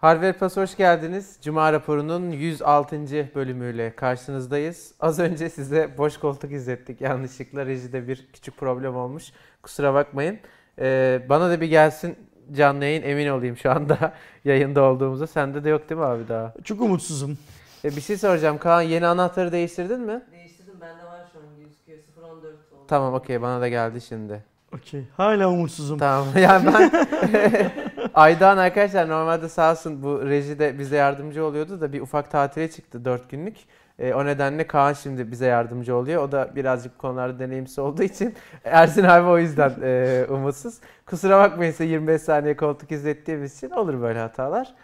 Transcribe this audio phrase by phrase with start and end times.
[0.00, 1.38] Harvard Plus hoş geldiniz.
[1.42, 2.96] Cuma raporunun 106.
[3.34, 4.94] bölümüyle karşınızdayız.
[5.00, 7.00] Az önce size boş koltuk izlettik.
[7.00, 9.24] Yanlışlıkla rejide bir küçük problem olmuş.
[9.62, 10.38] Kusura bakmayın.
[10.78, 12.16] Ee, bana da bir gelsin
[12.52, 14.12] canlı yayın emin olayım şu anda
[14.44, 15.26] yayında olduğumuza.
[15.26, 16.54] Sende de yok değil mi abi daha?
[16.64, 17.38] Çok umutsuzum.
[17.84, 18.58] Ee, bir şey soracağım.
[18.58, 20.22] Kaan yeni anahtarı değiştirdin mi?
[20.32, 21.98] Değiştirdim bende var şu an gözüküyor
[22.30, 22.84] 014 oldu.
[22.88, 24.44] Tamam okey bana da geldi şimdi.
[24.74, 25.04] Okey.
[25.16, 25.98] Hala umutsuzum.
[25.98, 26.90] Tamam yani ben
[28.14, 33.04] Aydan arkadaşlar normalde sağ olsun bu rejide bize yardımcı oluyordu da bir ufak tatile çıktı
[33.04, 33.56] 4 günlük.
[33.98, 36.22] E, o nedenle Kaan şimdi bize yardımcı oluyor.
[36.22, 38.34] O da birazcık konularda deneyimsiz olduğu için
[38.64, 40.74] Ersin abi o yüzden e, umutsuz.
[41.06, 44.74] Kusura bakmayın size 25 saniye koltuk izlettiğimiz için olur böyle hatalar.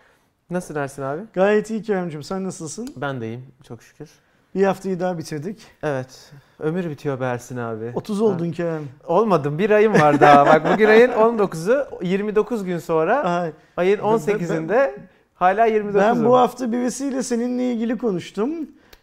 [0.50, 1.22] Nasılsın Ersin abi?
[1.32, 2.22] Gayet iyi Kerem'cim.
[2.22, 2.88] Sen nasılsın?
[2.96, 4.10] Ben de iyiyim çok şükür.
[4.54, 5.60] Bir haftayı daha bitirdik.
[5.82, 6.30] Evet.
[6.60, 7.92] Ömür bitiyor be Ersin abi.
[7.94, 8.82] 30 oldun Kerem.
[9.06, 9.58] Olmadım.
[9.58, 10.46] Bir ayım var daha.
[10.54, 11.86] Bak bugün ayın 19'u.
[12.02, 14.90] 29 gün sonra Ay, ayın Ben- ben- 18'inde
[15.34, 15.94] hala 29'um.
[15.94, 18.50] ben bu hafta birisiyle seninle ilgili konuştum.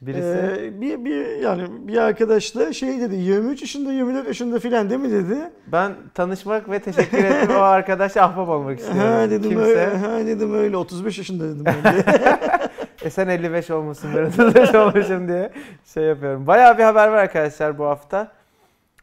[0.01, 0.57] Birisi.
[0.61, 5.11] Ee, bir, bir yani bir arkadaşla şey dedi 23 yaşında 24 yaşında filan değil mi
[5.11, 5.37] dedi.
[5.67, 9.11] Ben tanışmak ve teşekkür ettim o arkadaşa ahbap olmak istiyorum.
[9.11, 9.65] Ha dedim Kimse.
[9.65, 11.65] öyle, ha dedim öyle 35 yaşında dedim.
[13.01, 15.51] E sen 55 olmuşsun ben 35 olmuşum diye
[15.93, 16.47] şey yapıyorum.
[16.47, 18.31] Bayağı bir haber var arkadaşlar bu hafta.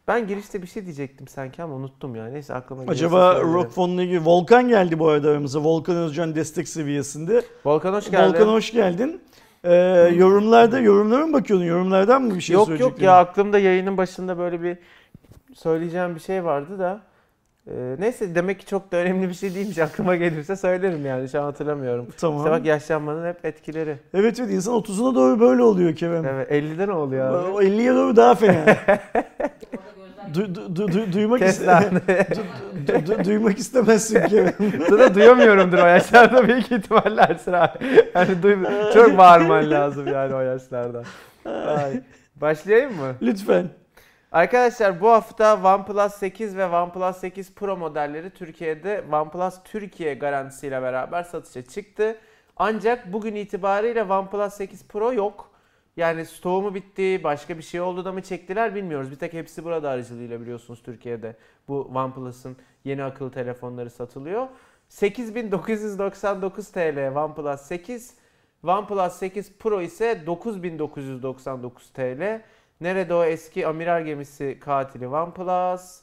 [0.09, 2.27] Ben girişte bir şey diyecektim sanki ama unuttum ya.
[2.27, 3.41] Neyse aklıma Acaba.
[3.41, 5.65] Rock Fon'la ilgili Volkan geldi bu arada aramıza.
[5.65, 7.43] Volkan Özcan destek seviyesinde.
[7.65, 8.33] Volkan hoş geldin.
[8.33, 9.21] Volkan hoş geldin.
[9.65, 9.75] Ee,
[10.15, 11.65] yorumlarda yorumlara mı bakıyordun?
[11.65, 13.03] Yorumlardan mı bir şey yok söyleyecektin?
[13.03, 14.79] yok ya aklımda yayının başında böyle bir
[15.55, 17.01] söyleyeceğim bir şey vardı da.
[17.71, 19.79] Ee, neyse demek ki çok da önemli bir şey değilmiş.
[19.79, 21.29] Aklıma gelirse söylerim yani.
[21.29, 22.07] Şu an hatırlamıyorum.
[22.21, 22.39] Tamam.
[22.39, 23.97] İşte bak yaşlanmanın hep etkileri.
[24.15, 26.25] Evet evet insan 30'una doğru böyle oluyor Kerem.
[26.25, 27.51] Evet 50'de ne oluyor abi?
[27.53, 28.65] O 50'ye doğru daha fena.
[30.35, 31.83] Du, du, du, du- duymak, Kes iste- lan.
[32.87, 34.53] du- du- duymak istemezsin Kerem.
[34.99, 37.79] Da duyamıyorumdur o yaşlarda büyük ihtimalle Ersin abi.
[38.15, 38.57] Yani duy,
[38.95, 41.03] çok bağırman lazım yani o yaşlarda.
[41.45, 42.01] Ay.
[42.37, 43.15] Başlayayım mı?
[43.23, 43.67] Lütfen.
[44.37, 51.23] Arkadaşlar bu hafta OnePlus 8 ve OnePlus 8 Pro modelleri Türkiye'de OnePlus Türkiye garantisiyle beraber
[51.23, 52.19] satışa çıktı.
[52.57, 55.51] Ancak bugün itibariyle OnePlus 8 Pro yok.
[55.97, 59.11] Yani stoğu mu bitti, başka bir şey oldu da mı çektiler bilmiyoruz.
[59.11, 61.37] Bir tek hepsi burada aracılığıyla biliyorsunuz Türkiye'de
[61.69, 64.49] bu OnePlus'ın yeni akıllı telefonları satılıyor.
[64.89, 68.15] 8999 TL OnePlus 8,
[68.63, 72.43] OnePlus 8 Pro ise 9999 TL.
[72.81, 75.97] Nerede o eski amiral gemisi katili OnePlus?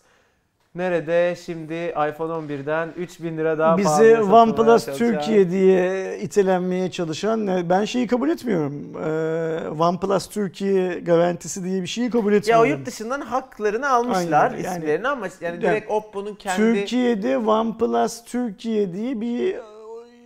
[0.76, 6.92] Nerede şimdi iPhone 11'den 3000 lira daha Bizi pahalıya satılmaya OnePlus çalışan- Türkiye diye itelenmeye
[6.92, 8.74] çalışan ben şeyi kabul etmiyorum.
[9.06, 12.70] Ee, OnePlus Türkiye garantisi diye bir şeyi kabul Ya o etmiyorum.
[12.70, 18.24] yurt dışından haklarını almışlar Aynen, yani- isimlerini ama yani Yani direkt Oppo'nun kendi Türkiye'de OnePlus
[18.26, 19.56] Türkiye diye bir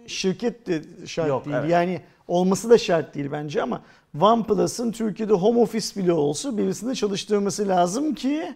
[0.08, 1.58] şirket de şart Yok, değil.
[1.60, 1.70] evet.
[1.70, 3.82] Yani olması da şart değil bence ama
[4.22, 8.56] OnePlus'ın Türkiye'de home office bile olsa birisinde çalıştırması lazım ki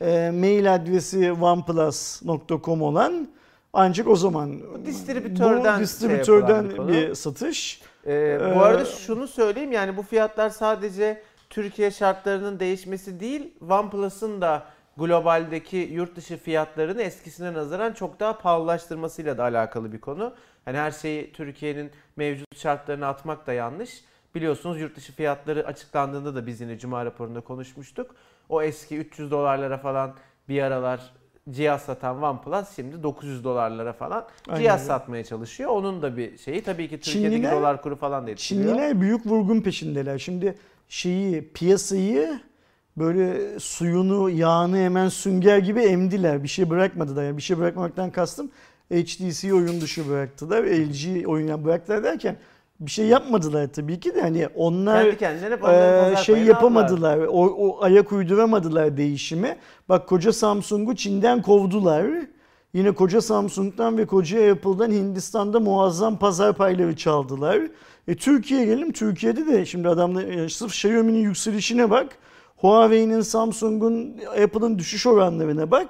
[0.00, 3.28] e, mail adresi oneplus.com olan
[3.72, 7.16] ancak o zaman Bu distribütörden bu şey distribütörden yapılan bir konu.
[7.16, 7.82] satış.
[8.06, 14.40] Ee, bu Ee, arada şunu söyleyeyim yani bu fiyatlar sadece Türkiye şartlarının değişmesi değil OnePlus'ın
[14.40, 14.62] da
[14.96, 20.32] globaldeki yurt dışı fiyatlarını eskisine nazaran çok daha pahalılaştırmasıyla da alakalı bir konu.
[20.64, 24.04] Hani her şeyi Türkiye'nin mevcut şartlarına atmak da yanlış.
[24.34, 28.14] Biliyorsunuz yurt dışı fiyatları açıklandığında da biz yine Cuma raporunda konuşmuştuk.
[28.48, 30.14] O eski 300 dolarlara falan
[30.48, 31.00] bir aralar
[31.50, 35.70] cihaz satan OnePlus şimdi 900 dolarlara falan Aynen cihaz satmaya çalışıyor.
[35.70, 38.66] Onun da bir şeyi tabii ki Türkiye'deki Çinliler- dolar kuru falan da etkiliyor.
[38.66, 40.18] Çinliler büyük vurgun peşindeler.
[40.18, 40.54] Şimdi
[40.88, 42.40] şeyi piyasayı
[42.96, 46.42] böyle suyunu, yağını hemen sünger gibi emdiler.
[46.42, 47.24] Bir şey bırakmadılar.
[47.24, 48.50] Yani bir şey bırakmaktan kastım
[48.92, 50.62] HTC oyun dışı bıraktılar.
[50.64, 52.36] LG oyun bıraktılar derken
[52.80, 57.18] bir şey yapmadılar tabii ki de hani onlar Kendi hep pazar şey yapamadılar.
[57.18, 59.56] O, o ayak uyduramadılar değişimi.
[59.88, 62.06] Bak koca Samsung'u Çin'den kovdular.
[62.74, 67.60] Yine koca Samsung'dan ve koca Apple'dan Hindistan'da muazzam pazar payları çaldılar.
[68.08, 68.92] E, Türkiye'ye gelelim.
[68.92, 72.08] Türkiye'de de şimdi adamlar e, sırf Xiaomi'nin yükselişine bak.
[72.56, 75.88] Huawei'nin, Samsung'un, Apple'ın düşüş oranlarına bak.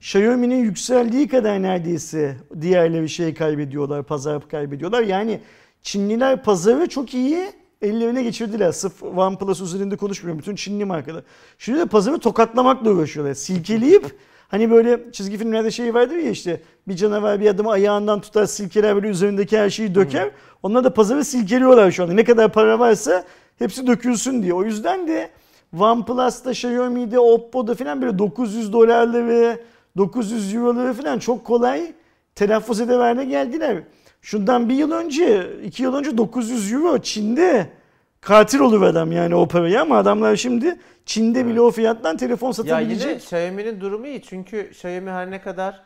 [0.00, 5.02] Xiaomi'nin yükseldiği kadar neredeyse diğerleri şey kaybediyorlar, pazar kaybediyorlar.
[5.02, 5.40] Yani
[5.86, 7.52] Çinliler pazarı çok iyi
[7.82, 8.72] ellerine geçirdiler.
[8.72, 10.38] Sırf OnePlus üzerinde konuşmuyorum.
[10.38, 11.24] Bütün Çinli markalar.
[11.58, 13.34] Şimdi de pazarı tokatlamakla uğraşıyorlar.
[13.34, 14.04] Silkeleyip
[14.48, 18.94] hani böyle çizgi filmlerde şey vardır ya işte bir canavar bir adamı ayağından tutar silkeler
[18.94, 20.30] böyle üzerindeki her şeyi döker.
[20.62, 22.14] Onlar da pazarı silkeliyorlar şu anda.
[22.14, 23.24] Ne kadar para varsa
[23.58, 24.54] hepsi dökülsün diye.
[24.54, 25.30] O yüzden de
[25.78, 29.60] OnePlus'ta, Xiaomi'de, Oppo'da falan böyle 900 dolarları,
[29.96, 31.92] 900 euroları falan çok kolay
[32.34, 33.82] telaffuz edeverine geldiler.
[34.26, 37.70] Şundan bir yıl önce, iki yıl önce 900 euro Çin'de
[38.20, 42.52] katil olur adam yani o parayı ama adamlar şimdi Çin'de bile o fiyattan telefon Ya
[42.52, 43.06] satabilecek.
[43.06, 45.82] yine Xiaomi'nin durumu iyi çünkü Xiaomi her ne kadar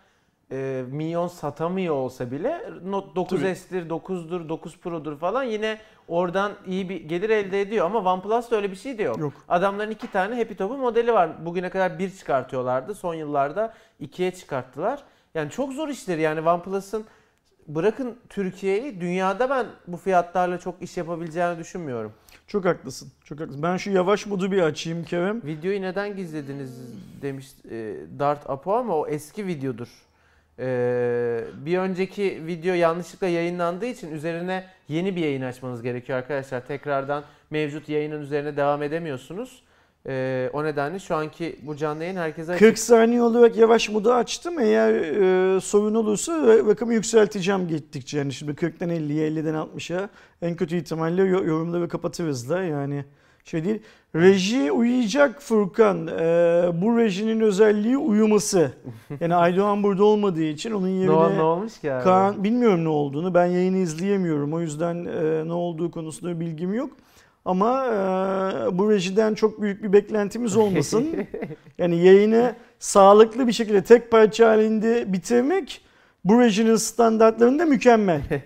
[0.52, 5.78] e, milyon satamıyor olsa bile Note 9S'tir, 9'dur, 9 Pro'dur falan yine
[6.08, 9.18] oradan iyi bir gelir elde ediyor ama OnePlus'ta öyle bir şey de yok.
[9.18, 9.32] Yok.
[9.48, 11.46] Adamların iki tane Happy Top'u modeli var.
[11.46, 12.94] Bugüne kadar bir çıkartıyorlardı.
[12.94, 15.02] Son yıllarda ikiye çıkarttılar.
[15.34, 17.04] Yani çok zor işler yani OnePlus'ın
[17.74, 22.12] bırakın Türkiye'yi dünyada ben bu fiyatlarla çok iş yapabileceğini düşünmüyorum.
[22.46, 23.12] Çok haklısın.
[23.24, 23.62] Çok haklısın.
[23.62, 25.42] Ben şu yavaş modu bir açayım Kerem.
[25.44, 26.70] Videoyu neden gizlediniz
[27.22, 29.88] demiş e, Dart Apo ama o eski videodur.
[30.58, 36.66] E, bir önceki video yanlışlıkla yayınlandığı için üzerine yeni bir yayın açmanız gerekiyor arkadaşlar.
[36.66, 39.62] Tekrardan mevcut yayının üzerine devam edemiyorsunuz.
[40.08, 42.66] E, o nedenle şu anki bu canlı yayın herkese açık.
[42.66, 44.58] 40 saniye olarak yavaş modu açtım.
[44.58, 44.92] Eğer
[45.56, 48.18] e, sorun olursa ra- rakamı yükselteceğim gittikçe.
[48.18, 50.08] Yani şimdi 40'tan 50'ye, 50'den 60'a
[50.42, 53.04] en kötü ihtimalle yo- yorumları kapatırız da yani
[53.44, 53.82] şey değil.
[54.14, 56.06] Reji uyuyacak Furkan.
[56.06, 56.22] E,
[56.82, 58.72] bu rejinin özelliği uyuması.
[59.20, 61.10] Yani Aydoğan burada olmadığı için onun Ne, yerine...
[61.10, 62.04] ol- ne olmuş ki abi?
[62.04, 63.34] Kaan bilmiyorum ne olduğunu.
[63.34, 64.52] Ben yayını izleyemiyorum.
[64.54, 66.90] O yüzden e, ne olduğu konusunda bilgim yok.
[67.44, 71.06] Ama e, bu rejiden çok büyük bir beklentimiz olmasın.
[71.78, 75.84] yani yayını sağlıklı bir şekilde tek parça halinde bitirmek
[76.24, 78.22] bu rejinin standartlarında mükemmel.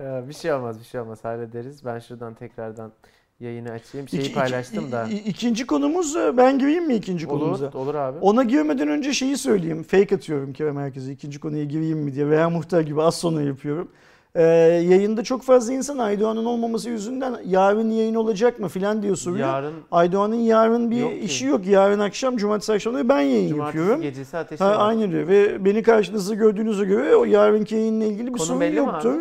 [0.00, 1.84] Bir şey olmaz bir şey olmaz hallederiz.
[1.84, 2.92] Ben şuradan tekrardan
[3.40, 4.08] yayını açayım.
[4.08, 5.08] Şeyi İki- paylaştım iki- da.
[5.26, 7.64] ikinci konumuz ben gireyim mi ikinci konumuza?
[7.66, 8.18] Olur, olur abi.
[8.20, 9.82] Ona girmeden önce şeyi söyleyeyim.
[9.82, 11.12] Fake atıyorum Kerem herkese.
[11.12, 13.88] ikinci konuya gireyim mi diye veya muhtar gibi az sonra yapıyorum.
[14.38, 14.42] Ee,
[14.88, 19.48] yayında çok fazla insan Aydoğan'ın olmaması yüzünden yarın yayın olacak mı filan diye soruyor.
[19.48, 21.18] Yarın Aydoğan'ın yarın bir Yok ki.
[21.18, 21.66] işi yok.
[21.66, 24.02] Yarın akşam, cumartesi akşamları ben yayın cumartesi yapıyorum.
[24.02, 24.76] gecesi ateşi Ha, var.
[24.88, 29.14] aynen öyle ve beni karşınızda gördüğünüze göre o yarınki yayınla ilgili bir Konu sorun yoktur.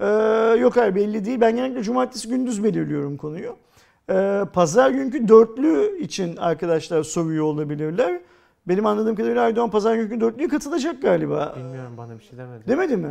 [0.00, 0.06] Ee,
[0.60, 1.40] yok hayır belli değil.
[1.40, 3.56] Ben genellikle cumartesi gündüz belirliyorum konuyu.
[4.10, 8.20] Ee, Pazar günkü dörtlü için arkadaşlar soruyor olabilirler.
[8.68, 11.54] Benim anladığım kadarıyla Aydoğan pazar günkü dörtlüye katılacak galiba.
[11.56, 12.64] Bilmiyorum bana bir şey demedi.
[12.68, 13.08] Demedi mi?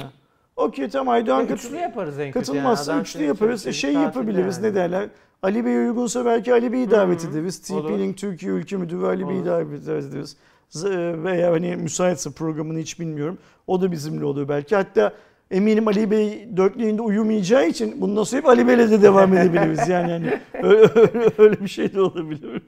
[0.58, 3.02] Okey tamam Aydoğan Ya katıl üçlü yaparız en katılmazsa yani.
[3.02, 3.68] Üçlü seni yaparız.
[3.68, 4.68] E, şey tatil yapabiliriz yani.
[4.68, 5.10] ne derler.
[5.44, 7.62] Ali Bey uygunsa belki Ali Bey'i davet Hı hı, ederiz.
[7.70, 10.38] TP-Link Türkiye Ülke Müdürü Ali Bey'i davet ederiz.
[10.72, 13.38] Z- Veya hani müsaitse programını hiç bilmiyorum.
[13.68, 14.76] O da bizimle olur belki.
[14.76, 15.14] Hatta
[15.52, 19.88] eminim Ali Bey dörtlü yayında uyumayacağı için bundan sonra hep Ali Bey'le de devam edebiliriz.
[19.88, 22.62] Yani hani öyle, öyle, öyle bir şey de olabilir.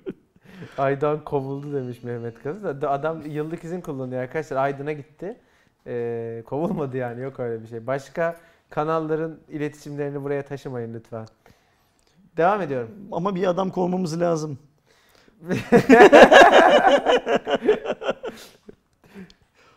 [0.77, 4.57] Aydan kovuldu demiş Mehmet Kazı da adam yıllık izin kullanıyor arkadaşlar.
[4.57, 5.35] Aydın'a gitti.
[5.87, 7.87] Ee, kovulmadı yani yok öyle bir şey.
[7.87, 8.35] Başka
[8.69, 11.25] kanalların iletişimlerini buraya taşımayın lütfen.
[12.37, 12.91] Devam ediyorum.
[13.11, 14.59] Ama bir adam kovmamız lazım.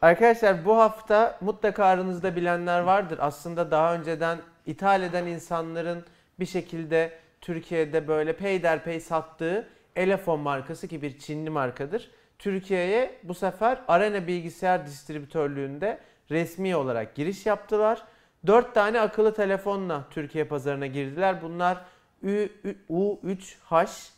[0.02, 3.18] Arkadaşlar bu hafta mutlaka aranızda bilenler vardır.
[3.22, 6.04] Aslında daha önceden ithal eden insanların
[6.40, 12.10] bir şekilde Türkiye'de böyle peyderpey sattığı Elefon markası ki bir Çinli markadır.
[12.42, 15.98] Türkiye'ye bu sefer Arena Bilgisayar Distribütörlüğü'nde
[16.30, 18.02] resmi olarak giriş yaptılar.
[18.46, 21.42] 4 tane akıllı telefonla Türkiye pazarına girdiler.
[21.42, 21.84] Bunlar
[22.22, 24.10] Ü- Ü- U3H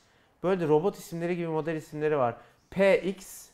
[0.43, 2.35] böyle robot isimleri gibi model isimleri var.
[2.71, 3.49] PX,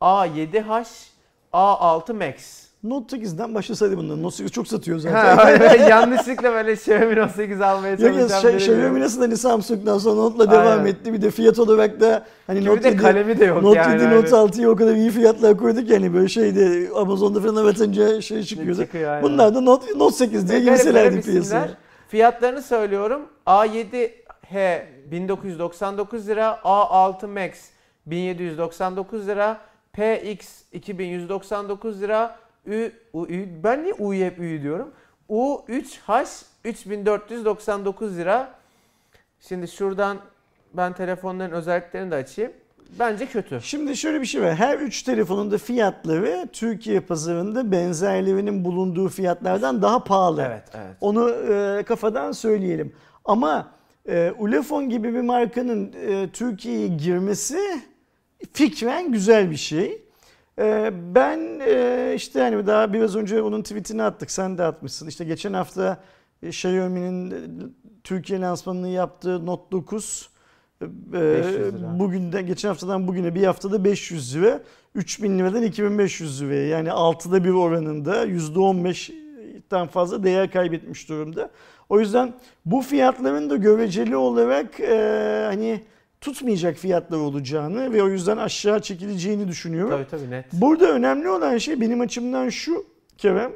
[0.00, 1.08] A7H,
[1.52, 2.68] A6 Max.
[2.82, 4.22] Note 8'den başlasaydı bundan.
[4.22, 5.86] Note 8 çok satıyor Ha, zaten.
[5.88, 10.50] yanlışlıkla böyle Xiaomi Note 8 almaya Yok şey, biri Xiaomi nasıl hani Samsung'dan sonra Note'la
[10.50, 10.86] devam Aynen.
[10.86, 11.12] etti.
[11.12, 13.92] Bir de fiyat olarak da hani Gibi Note de 7, kalemi de yok Note yani.
[13.92, 14.16] 7, hani.
[14.16, 18.82] Note 6'ya o kadar iyi fiyatlar koyduk yani böyle şeyde Amazon'da falan atınca şey çıkıyordu.
[18.82, 19.22] Çıkıyor, aynen.
[19.22, 21.68] Bunlar da Note, Note 8 diye girselerdi piyasaya.
[22.08, 23.22] Fiyatlarını söylüyorum.
[23.46, 27.50] A7H 1999 lira, A6 Max
[28.06, 29.60] 1799 lira,
[29.92, 34.90] PX 2199 lira, Ü, U, Ü- ben niye U'yu hep Ü diyorum?
[35.28, 38.54] U3H 3499 lira.
[39.40, 40.18] Şimdi şuradan
[40.74, 42.52] ben telefonların özelliklerini de açayım.
[42.98, 43.60] Bence kötü.
[43.62, 44.54] Şimdi şöyle bir şey var.
[44.54, 50.42] Her üç telefonun da fiyatları Türkiye pazarında benzerlerinin bulunduğu fiyatlardan daha pahalı.
[50.42, 50.96] Evet, evet.
[51.00, 52.92] Onu e, kafadan söyleyelim.
[53.24, 53.70] Ama
[54.08, 57.58] e, Ulefone gibi bir markanın e, Türkiye'ye girmesi
[58.52, 60.01] fikren güzel bir şey.
[60.58, 64.30] E, ben e, işte hani daha biraz önce onun tweetini attık.
[64.30, 65.08] Sen de atmışsın.
[65.08, 66.02] İşte geçen hafta
[66.42, 67.36] e, Xiaomi'nin e,
[68.04, 70.30] Türkiye lansmanını yaptığı Note 9
[70.82, 71.98] e, 500 lira.
[71.98, 74.60] bugün de geçen haftadan bugüne bir haftada 500 lira.
[74.94, 81.50] 3000 liradan 2500 liraya yani altıda bir oranında %15'ten fazla değer kaybetmiş durumda.
[81.88, 82.32] O yüzden
[82.66, 85.80] bu fiyatların da göreceli olarak e, hani
[86.22, 89.90] tutmayacak fiyatlar olacağını ve o yüzden aşağı çekileceğini düşünüyorum.
[89.90, 90.52] Tabii tabii net.
[90.52, 92.86] Burada önemli olan şey benim açımdan şu
[93.18, 93.52] Kerem.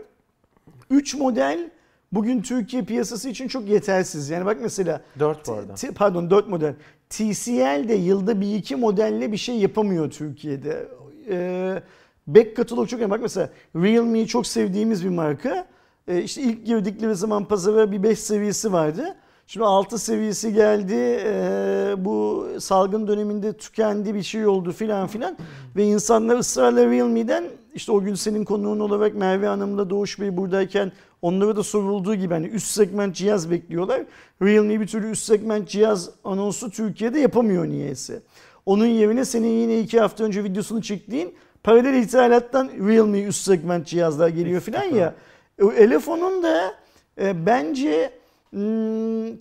[0.90, 1.70] 3 model
[2.12, 4.30] bugün Türkiye piyasası için çok yetersiz.
[4.30, 5.74] Yani bak mesela 4 bu arada.
[5.74, 6.74] T- pardon 4 model.
[7.10, 10.88] TCL de yılda bir iki modelle bir şey yapamıyor Türkiye'de.
[11.30, 11.82] Ee,
[12.26, 13.10] back katalog çok önemli.
[13.10, 15.66] Bak mesela Realme'yi çok sevdiğimiz bir marka.
[16.08, 19.16] Ee, işte ilk girdikleri zaman pazara bir 5 seviyesi vardı.
[19.48, 20.94] Şimdi 6 seviyesi geldi.
[21.24, 25.36] Ee, bu salgın döneminde tükendi bir şey oldu filan filan.
[25.76, 30.92] Ve insanlar ısrarla Realme'den işte o gün senin konuğun olarak Merve Hanım'la Doğuş Bey buradayken
[31.22, 34.02] onlara da sorulduğu gibi hani üst segment cihaz bekliyorlar.
[34.42, 38.22] Realme bir türlü üst segment cihaz anonsu Türkiye'de yapamıyor niyeyse.
[38.66, 44.28] Onun yerine senin yine iki hafta önce videosunu çektiğin paralel ithalattan Realme üst segment cihazlar
[44.28, 45.14] geliyor filan ya.
[45.62, 46.74] O Elefon'un da
[47.20, 48.12] e, bence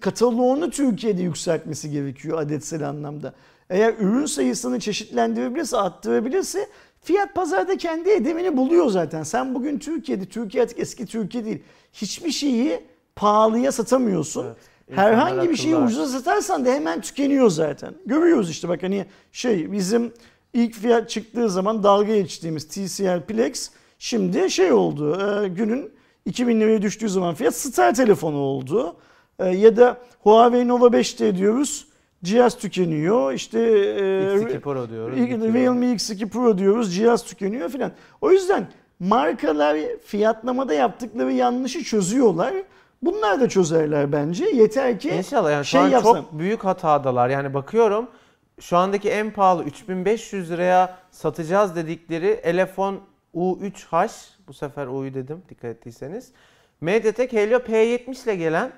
[0.02, 3.34] kataloğunu Türkiye'de yükseltmesi gerekiyor adetsel anlamda.
[3.70, 6.70] Eğer ürün sayısını çeşitlendirebilirse, arttırabilirse
[7.02, 9.24] fiyat pazarda kendi edemini buluyor zaten.
[9.24, 11.64] Sen bugün Türkiye'de, Türkiye artık eski Türkiye değil.
[11.94, 12.80] Hiçbir şeyi
[13.16, 14.46] pahalıya satamıyorsun.
[14.46, 14.98] Evet.
[14.98, 17.94] Herhangi bir şeyi ucuza satarsan da hemen tükeniyor zaten.
[18.06, 20.14] Görüyoruz işte bak hani şey bizim
[20.54, 23.70] ilk fiyat çıktığı zaman dalga geçtiğimiz TCL Plex
[24.00, 25.95] şimdi şey oldu e, günün
[26.26, 28.96] 2000 liraya düştüğü zaman fiyat star telefonu oldu.
[29.40, 31.88] E, ya da Huawei Nova 5T diyoruz
[32.24, 34.04] cihaz tükeniyor işte e,
[34.38, 35.18] X2 Pro diyoruz.
[35.54, 37.92] Realme X2 Pro diyoruz cihaz tükeniyor filan.
[38.22, 38.68] O yüzden
[39.00, 42.54] markalar fiyatlamada yaptıkları yanlışı çözüyorlar.
[43.02, 44.46] Bunlar da çözerler bence.
[44.46, 46.16] Yeter ki İnşallah yani şu şey an yapsam.
[46.16, 47.30] çok büyük hatadalar.
[47.30, 48.08] Yani bakıyorum
[48.60, 53.00] şu andaki en pahalı 3500 liraya satacağız dedikleri Elefon
[53.36, 54.10] U3H
[54.48, 56.32] bu sefer U'yu dedim dikkat ettiyseniz.
[56.82, 58.72] MediaTek Helio P70 ile gelen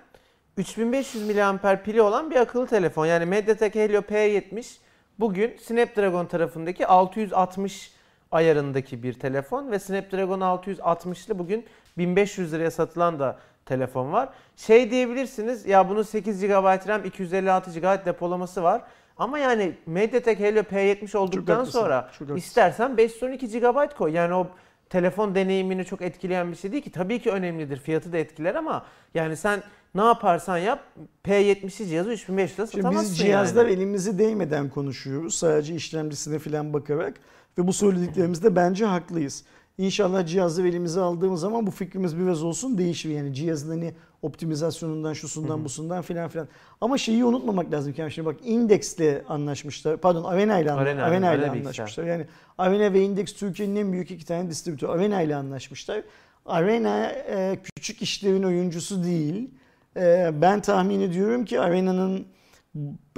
[0.57, 3.05] 3500 mAh pili olan bir akıllı telefon.
[3.05, 4.77] Yani MediaTek Helio P70
[5.19, 7.91] bugün Snapdragon tarafındaki 660
[8.31, 11.65] ayarındaki bir telefon ve Snapdragon 660'lı bugün
[11.97, 14.29] 1500 liraya satılan da telefon var.
[14.55, 18.81] Şey diyebilirsiniz ya bunun 8 GB RAM 256 GB depolaması var.
[19.17, 22.35] Ama yani MediaTek Helio P70 olduktan haklısın, sonra çok haklısın.
[22.35, 24.11] istersen 512 GB koy.
[24.11, 24.47] Yani o
[24.89, 26.91] telefon deneyimini çok etkileyen bir şey değil ki.
[26.91, 27.77] Tabii ki önemlidir.
[27.77, 29.63] Fiyatı da etkiler ama yani sen
[29.95, 30.83] ne yaparsan yap
[31.25, 33.73] P70'li cihazı 3500 lira Şimdi satamazsın biz cihazlar yani.
[33.73, 35.35] elimize değmeden konuşuyoruz.
[35.35, 37.13] Sadece işlemcisine falan bakarak.
[37.57, 39.43] Ve bu söylediklerimizde bence haklıyız.
[39.77, 43.09] İnşallah cihazları elimize aldığımız zaman bu fikrimiz biraz olsun değişir.
[43.09, 46.47] Yani cihazın hani optimizasyonundan, şusundan, busundan filan filan.
[46.81, 49.97] Ama şeyi unutmamak lazım ki şimdi bak Index'le anlaşmışlar.
[49.97, 52.03] Pardon Avena ile Arena, Avena ile anlaşmışlar.
[52.03, 52.25] Yani
[52.57, 54.89] Avena ve Index Türkiye'nin en büyük iki tane distribütör.
[54.89, 56.03] Avena ile anlaşmışlar.
[56.45, 59.49] Arena e, küçük işlerin oyuncusu değil.
[59.97, 62.25] E, ben tahmin ediyorum ki Arena'nın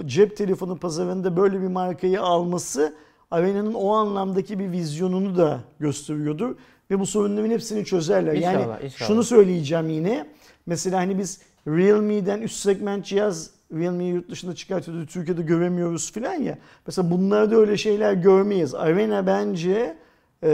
[0.06, 2.96] cep telefonu pazarında böyle bir markayı alması
[3.32, 6.56] Arena'nın o anlamdaki bir vizyonunu da gösteriyordur.
[6.92, 8.34] Ve bu sorunların hepsini çözerler.
[8.34, 9.08] yani İnşallah, inşallah.
[9.08, 10.26] şunu söyleyeceğim yine.
[10.66, 15.06] Mesela hani biz Realme'den üst segment cihaz Realme'yi yurt dışında çıkartıyordu.
[15.06, 16.58] Türkiye'de göremiyoruz filan ya.
[16.88, 18.76] Mesela bunlarda öyle şeyler görmeyiz.
[18.76, 19.98] Arena bence
[20.44, 20.50] e,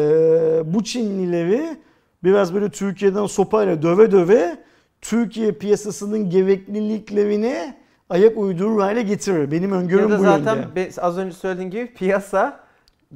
[0.65, 1.77] bu Çinlileri
[2.23, 4.57] biraz böyle Türkiye'den sopayla döve döve
[5.01, 7.75] Türkiye piyasasının gerekliliklerine
[8.09, 9.51] ayak uydurur hale getirir.
[9.51, 10.75] Benim öngörüm Ya da bu zaten yönde.
[10.75, 12.64] be- az önce söylediğin gibi piyasa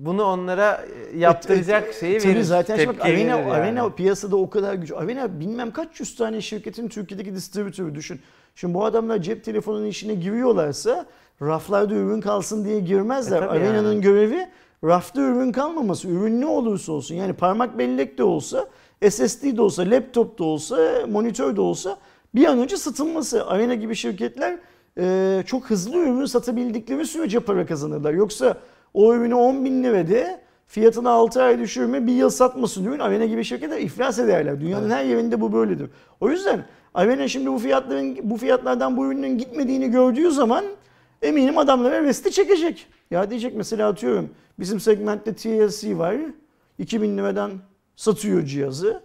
[0.06, 2.42] bunu onlara e, yaptıracak Evet, şeyi tabii verir.
[2.44, 3.54] zaten şimdi bak Avena, yani.
[3.54, 4.92] Avena piyasada o kadar güç.
[4.92, 8.20] Avena bilmem kaç yüz tane şirketin Türkiye'deki distribütörü düşün.
[8.56, 11.06] Şimdi bu adamlar cep telefonunun işine giriyorlarsa
[11.42, 13.42] raflarda ürün kalsın diye girmezler.
[13.42, 14.02] E, Avena'nın yani.
[14.02, 14.48] görevi
[14.84, 16.08] rafta ürün kalmaması.
[16.08, 18.68] Ürün ne olursa olsun yani parmak bellek de olsa,
[19.10, 20.78] SSD de olsa, laptop da olsa,
[21.10, 21.98] monitör de olsa
[22.36, 23.46] bir an önce satılması.
[23.46, 24.58] Avena gibi şirketler
[24.98, 28.14] e, çok hızlı ürün satabildikleri sürece para kazanırlar.
[28.14, 28.58] Yoksa
[28.94, 33.44] o ürünü 10 bin lirada fiyatını 6 ay düşürme bir yıl satmasın ürün Avena gibi
[33.44, 34.62] şirketler iflas ederler.
[34.62, 35.90] Dünyanın her yerinde bu böyledir.
[36.20, 40.66] O yüzden Avena şimdi bu fiyatların bu fiyatlardan bu ürünün gitmediğini gördüğü zaman
[41.22, 42.88] eminim adamlara resti çekecek.
[43.12, 44.30] Ya diyecek mesela atıyorum
[44.60, 46.16] bizim segmentte TLC var
[46.78, 47.52] 2000 liradan
[47.96, 49.02] satıyor cihazı.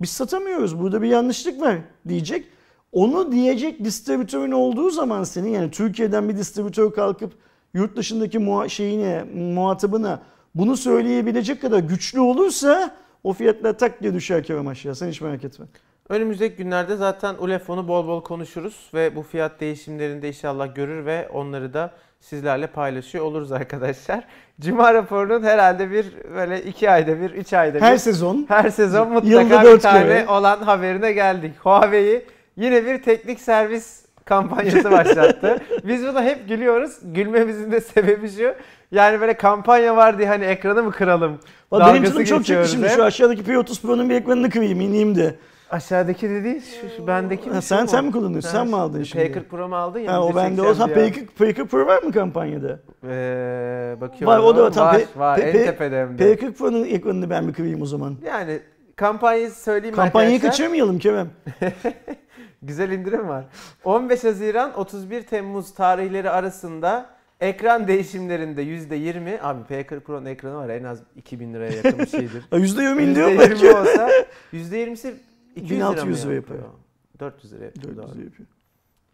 [0.00, 1.76] Biz satamıyoruz burada bir yanlışlık var
[2.08, 2.44] diyecek.
[2.92, 7.32] Onu diyecek distribütörün olduğu zaman senin yani Türkiye'den bir distribütör kalkıp
[7.74, 10.22] yurt dışındaki muha- şeyine, muhatabına
[10.54, 12.90] bunu söyleyebilecek kadar güçlü olursa
[13.24, 14.94] o fiyatlar tak diye düşer kerem aşağı.
[14.94, 15.66] Sen hiç merak etme.
[16.08, 21.28] Önümüzdeki günlerde zaten ULEFON'u bol bol konuşuruz ve bu fiyat değişimlerini de inşallah görür ve
[21.28, 24.24] onları da sizlerle paylaşıyor oluruz arkadaşlar.
[24.60, 29.08] Cuma raporunun herhalde bir böyle iki ayda bir, üç ayda bir Her sezon her sezon
[29.12, 30.26] mutlaka bir tane kere.
[30.28, 31.52] olan haberine geldik.
[31.58, 32.24] Huawei
[32.56, 35.58] yine bir teknik servis kampanyası başlattı.
[35.84, 36.98] Biz buna hep gülüyoruz.
[37.02, 38.54] Gülmemizin de sebebi şu.
[38.92, 41.38] Yani böyle kampanya var diye hani ekranı mı kıralım?
[41.72, 42.88] Benim canım çok çekti şimdi.
[42.88, 45.34] Şu aşağıdaki P30 Pro'nun bir ekranını kırayım ineyim de.
[45.70, 48.48] Aşağıdaki de değil, şu, şu bendeki Ha, mi, sen şu sen mi kullanıyorsun?
[48.48, 49.24] Ha, sen mi aldın şimdi?
[49.24, 50.12] P40 Pro mu aldın ya?
[50.12, 50.96] Ha, o bende olsa diye.
[50.96, 52.80] P40, P40 Pro var mı kampanyada?
[53.08, 54.26] Ee, bakıyorum.
[54.26, 54.70] Var, o da var.
[54.72, 55.36] Tam var, P- var.
[55.40, 56.34] P- en P- tepede hem de.
[56.34, 58.16] P40 Pro'nun ekranını ben bir kırayım o zaman.
[58.26, 58.60] Yani
[58.96, 60.50] kampanyayı söyleyeyim Kampanyayı arkadaşlar.
[60.58, 61.28] kaçırmayalım Kerem.
[62.62, 63.44] Güzel indirim var.
[63.84, 67.10] 15 Haziran 31 Temmuz tarihleri arasında
[67.40, 72.42] ekran değişimlerinde %20 abi P40 Pro'nun ekranı var en az 2000 liraya yakın bir şeydir.
[72.50, 73.80] Ha, %20 indirim %20 var.
[73.80, 74.10] olsa
[74.52, 75.14] %20'si
[75.56, 76.58] 200 lira mı 1600 lira yapıyor?
[76.58, 76.72] yapıyor.
[77.20, 77.96] 400 lira yapıyor.
[77.96, 78.24] 400 doğru.
[78.24, 78.48] yapıyor.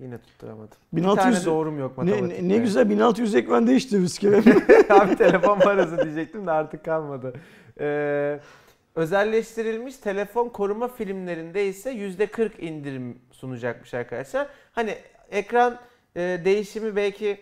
[0.01, 0.79] Yine tutturamadım.
[0.93, 2.45] 1600 bir tane doğrum yok ne, matematikte.
[2.45, 4.45] ne, ne güzel 1600 ekran değiştiririz Kerem.
[5.01, 7.33] Abi telefon parası diyecektim de artık kalmadı.
[7.81, 8.41] Ee,
[8.95, 14.49] özelleştirilmiş telefon koruma filmlerinde ise %40 indirim sunacakmış arkadaşlar.
[14.73, 14.99] Hani
[15.31, 15.79] ekran
[16.17, 17.41] e, değişimi belki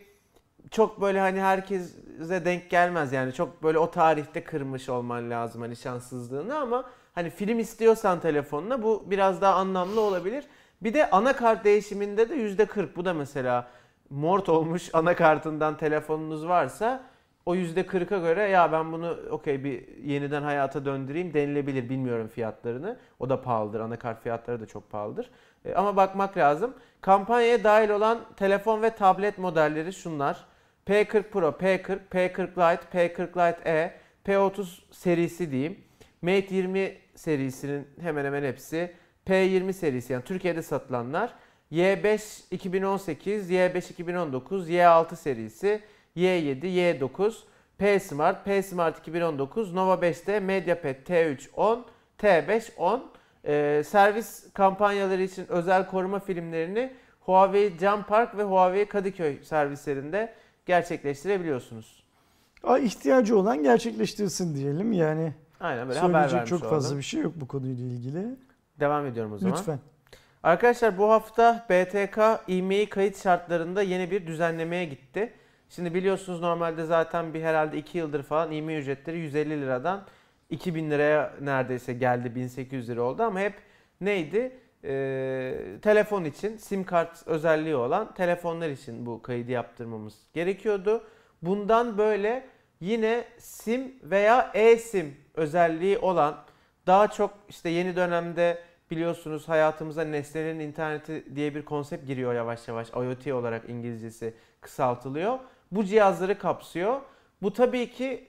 [0.71, 5.77] çok böyle hani herkese denk gelmez yani çok böyle o tarihte kırmış olman lazım hani
[5.77, 10.45] şanssızlığını ama hani film istiyorsan telefonuna bu biraz daha anlamlı olabilir.
[10.83, 13.69] Bir de anakart değişiminde de %40 bu da mesela
[14.11, 17.05] mort olmuş anakartından telefonunuz varsa
[17.47, 21.89] o %40'a göre ya ben bunu okey bir yeniden hayata döndüreyim denilebilir.
[21.89, 22.99] Bilmiyorum fiyatlarını.
[23.19, 23.81] O da pahalıdır.
[23.81, 25.31] Anakart fiyatları da çok pahalıdır.
[25.65, 26.75] E, ama bakmak lazım.
[27.01, 30.45] Kampanyaya dahil olan telefon ve tablet modelleri şunlar.
[30.87, 33.93] P40 Pro, P40, P40 Lite, P40 Lite E,
[34.27, 35.79] P30 serisi diyeyim.
[36.23, 38.93] Mate 20 serisinin hemen hemen hepsi.
[39.27, 41.35] P20 serisi yani Türkiye'de satılanlar.
[41.73, 45.83] Y5 2018, Y5 2019, Y6 serisi,
[46.17, 47.35] Y7, Y9,
[47.79, 51.85] P Smart, P Smart 2019, Nova 5'te MediaPad T3 10,
[52.19, 53.13] T5 10.
[53.45, 60.35] Ee, servis kampanyaları için özel koruma filmlerini Huawei Can Park ve Huawei Kadıköy servislerinde
[60.67, 62.03] gerçekleştirebiliyorsunuz.
[62.63, 65.33] Aa, ihtiyacı olan gerçekleştirsin diyelim yani.
[65.61, 66.99] Aynen böyle haber vermiş çok fazla olalım.
[66.99, 68.27] bir şey yok bu konuyla ilgili.
[68.81, 69.57] Devam ediyorum o zaman.
[69.57, 69.79] Lütfen.
[70.43, 75.33] Arkadaşlar bu hafta BTK IMEI kayıt şartlarında yeni bir düzenlemeye gitti.
[75.75, 80.05] Şimdi biliyorsunuz normalde zaten bir herhalde 2 yıldır falan IMEI ücretleri 150 liradan
[80.51, 83.55] 2000 liraya neredeyse geldi 1800 lira oldu ama hep
[84.01, 84.53] neydi?
[84.85, 91.05] Ee, telefon için sim kart özelliği olan telefonlar için bu kaydı yaptırmamız gerekiyordu.
[91.43, 92.47] Bundan böyle
[92.81, 96.37] yine sim veya e-sim özelliği olan
[96.87, 98.59] daha çok işte yeni dönemde
[98.91, 102.91] biliyorsunuz hayatımıza nesnelerin interneti diye bir konsept giriyor yavaş yavaş.
[102.91, 105.39] IoT olarak İngilizcesi kısaltılıyor.
[105.73, 107.01] Bu cihazları kapsıyor.
[107.43, 108.29] Bu tabii ki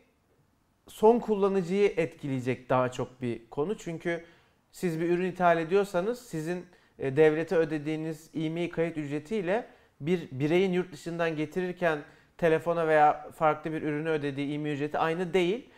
[0.88, 3.78] son kullanıcıyı etkileyecek daha çok bir konu.
[3.78, 4.24] Çünkü
[4.72, 6.66] siz bir ürün ithal ediyorsanız sizin
[7.00, 9.68] e, devlete ödediğiniz IMEI kayıt ücretiyle
[10.02, 12.00] bir bireyin yurt dışından getirirken
[12.38, 15.70] telefona veya farklı bir ürünü ödediği IMEI ücreti aynı değil.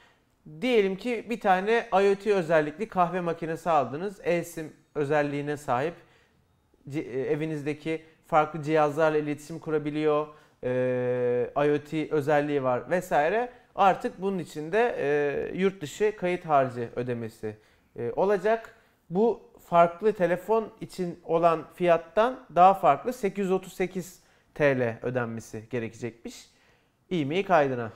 [0.62, 4.19] Diyelim ki bir tane IoT özellikli kahve makinesi aldınız.
[4.23, 5.93] eSIM özelliğine sahip.
[6.95, 10.28] E, evinizdeki farklı cihazlarla iletişim kurabiliyor.
[10.65, 13.49] Ee, IoT özelliği var vesaire.
[13.75, 17.58] Artık bunun içinde e, yurt dışı kayıt harcı ödemesi
[17.95, 18.75] e, olacak.
[19.10, 24.19] Bu farklı telefon için olan fiyattan daha farklı 838
[24.56, 26.49] TL ödenmesi gerekecekmiş.
[27.10, 27.91] IMEI kaydına.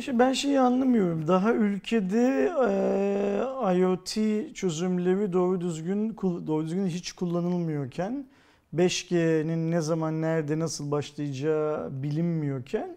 [0.00, 1.28] Şimdi ben şeyi anlamıyorum.
[1.28, 4.14] Daha ülkede e, IoT
[4.54, 8.26] çözümleri doğru düzgün doğru düzgün hiç kullanılmıyorken
[8.74, 12.96] 5G'nin ne zaman nerede nasıl başlayacağı bilinmiyorken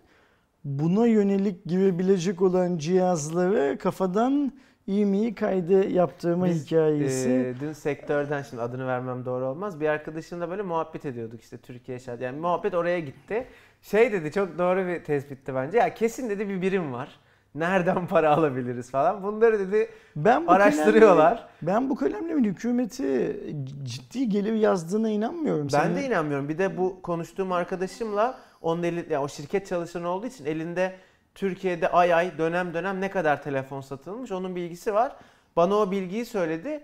[0.63, 4.53] buna yönelik girebilecek olan cihazları kafadan
[4.87, 7.29] IMEI kaydı yaptırma Biz, hikayesi.
[7.29, 9.79] Ee, dün sektörden şimdi adını vermem doğru olmaz.
[9.79, 12.21] Bir arkadaşımla böyle muhabbet ediyorduk işte Türkiye şart.
[12.21, 13.47] Yani muhabbet oraya gitti.
[13.81, 15.77] Şey dedi çok doğru bir tespitti bence.
[15.77, 17.19] Ya kesin dedi bir birim var.
[17.55, 19.23] Nereden para alabiliriz falan.
[19.23, 21.35] Bunları dedi ben bu araştırıyorlar.
[21.37, 23.39] kalemle- ben bu kalemlerin hükümeti
[23.83, 25.67] ciddi gelir yazdığına inanmıyorum.
[25.73, 26.49] Ben Senin- de inanmıyorum.
[26.49, 30.95] Bir de bu konuştuğum arkadaşımla onun eli, yani o şirket çalışanı olduğu için elinde
[31.35, 35.15] Türkiye'de ay ay dönem dönem ne kadar telefon satılmış onun bilgisi var.
[35.55, 36.83] Bana o bilgiyi söyledi.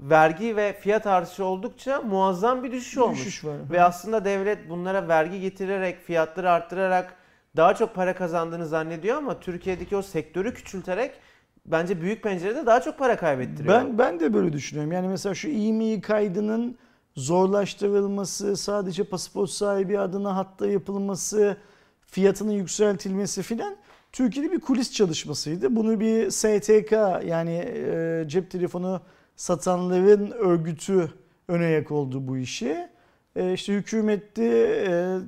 [0.00, 3.18] Vergi ve fiyat artışı oldukça muazzam bir düşüş olmuş.
[3.18, 3.54] Düşüş var.
[3.70, 7.14] Ve aslında devlet bunlara vergi getirerek, fiyatları arttırarak
[7.56, 11.12] daha çok para kazandığını zannediyor ama Türkiye'deki o sektörü küçülterek
[11.66, 13.74] bence büyük pencerede daha çok para kaybettiriyor.
[13.74, 14.92] Ben ben de böyle düşünüyorum.
[14.92, 16.78] Yani mesela şu IMEI kaydının
[17.16, 21.56] zorlaştırılması, sadece pasaport sahibi adına hatta yapılması,
[22.06, 23.76] fiyatının yükseltilmesi filan
[24.12, 25.76] Türkiye'de bir kulis çalışmasıydı.
[25.76, 26.92] Bunu bir STK
[27.26, 29.00] yani e, cep telefonu
[29.36, 31.12] satanların örgütü
[31.48, 32.88] ön ayak oldu bu işi.
[33.36, 34.44] E, işte hükümette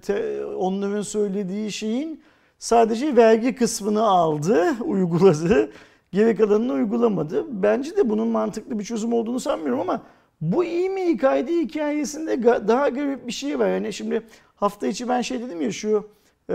[0.08, 2.22] e, onların söylediği şeyin
[2.58, 5.70] sadece vergi kısmını aldı, uyguladı.
[6.12, 7.62] Geri kalanını uygulamadı.
[7.62, 10.02] Bence de bunun mantıklı bir çözüm olduğunu sanmıyorum ama
[10.40, 13.68] Bu iyi mi kaydı hikayesinde daha garip bir şey var.
[13.68, 14.22] Yani şimdi
[14.56, 16.08] hafta içi ben şey dedim ya şu
[16.50, 16.54] e,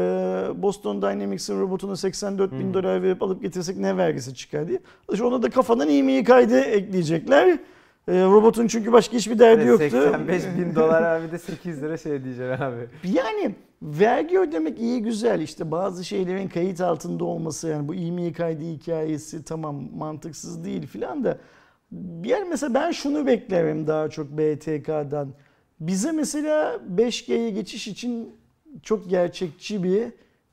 [0.56, 2.74] Boston Dynamics'in robotunu 84 bin Hmm.
[2.74, 4.80] dolar verip alıp getirsek ne vergisi çıkar diye.
[5.12, 7.60] İşte ona da kafadan iyi mi kaydı ekleyecekler.
[8.08, 9.90] E, robotun çünkü başka hiçbir derdi Ve yoktu.
[9.90, 12.90] 85 bin dolar abi de 8 lira şey diyeceksin abi.
[13.04, 18.64] Yani vergi ödemek iyi güzel işte bazı şeylerin kayıt altında olması yani bu iyi kaydı
[18.64, 21.38] hikayesi tamam mantıksız değil filan da
[22.24, 25.34] yani mesela ben şunu beklerim daha çok BTK'dan.
[25.80, 28.36] Bize mesela 5G'ye geçiş için
[28.84, 30.04] çok gerçekçi bir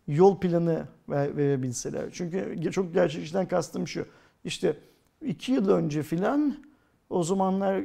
[0.09, 2.05] yol planı ver, verebilseler.
[2.13, 4.07] Çünkü çok gerçekçiden kastım şu.
[4.45, 4.77] İşte
[5.23, 6.57] iki yıl önce filan
[7.11, 7.83] o zamanlar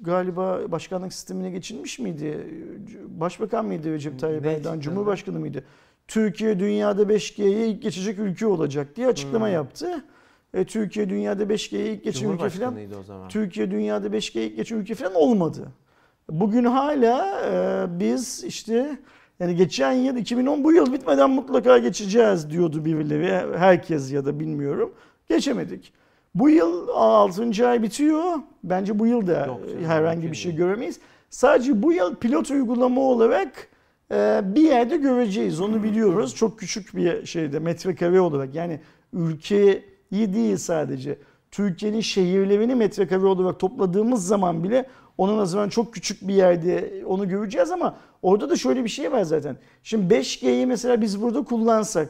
[0.00, 2.46] galiba başkanlık sistemine geçilmiş miydi?
[3.08, 4.80] Başbakan mıydı Recep Tayyip Erdoğan?
[4.80, 5.64] Cumhurbaşkanı mıydı?
[6.08, 9.54] Türkiye dünyada 5G'ye ilk geçecek ülke olacak diye açıklama Hmm.
[9.54, 10.04] yaptı.
[10.54, 12.48] E, Türkiye dünyada 5G'ye ilk geçen ülke falan.
[12.50, 13.28] Cumhurbaşkanıydı o zaman.
[13.28, 15.68] Türkiye dünyada 5G'ye ilk geçen ülke falan olmadı.
[16.30, 18.98] Bugün hala e, biz işte
[19.40, 23.58] yani geçen yıl 2010 bu yıl bitmeden mutlaka geçeceğiz diyordu birileri.
[23.58, 24.94] Herkes ya da bilmiyorum.
[25.28, 25.92] Geçemedik.
[26.34, 27.68] Bu yıl 6.
[27.68, 28.24] ay bitiyor.
[28.64, 31.00] Bence bu yıl da Yok herhangi bir şey göremeyiz.
[31.30, 33.68] Sadece bu yıl pilot uygulama olarak
[34.10, 35.60] e, bir yerde göreceğiz.
[35.60, 36.34] Onu biliyoruz.
[36.34, 38.54] Çok küçük bir şeyde metrekare olarak.
[38.54, 38.80] Yani
[39.12, 41.18] ülkeyi değil sadece.
[41.50, 44.86] Türkiye'nin şehirlerini metrekare olarak topladığımız zaman bile
[45.18, 49.22] onun azından çok küçük bir yerde onu göreceğiz ama orada da şöyle bir şey var
[49.22, 49.56] zaten.
[49.82, 52.08] Şimdi 5G'yi mesela biz burada kullansak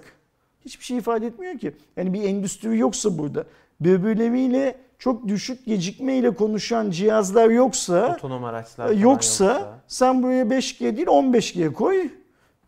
[0.64, 1.72] hiçbir şey ifade etmiyor ki.
[1.96, 3.44] Yani bir endüstri yoksa burada
[3.84, 11.08] birbirleriyle çok düşük gecikmeyle konuşan cihazlar yoksa Otonom araçlar falan yoksa, sen buraya 5G değil
[11.08, 12.08] 15G koy.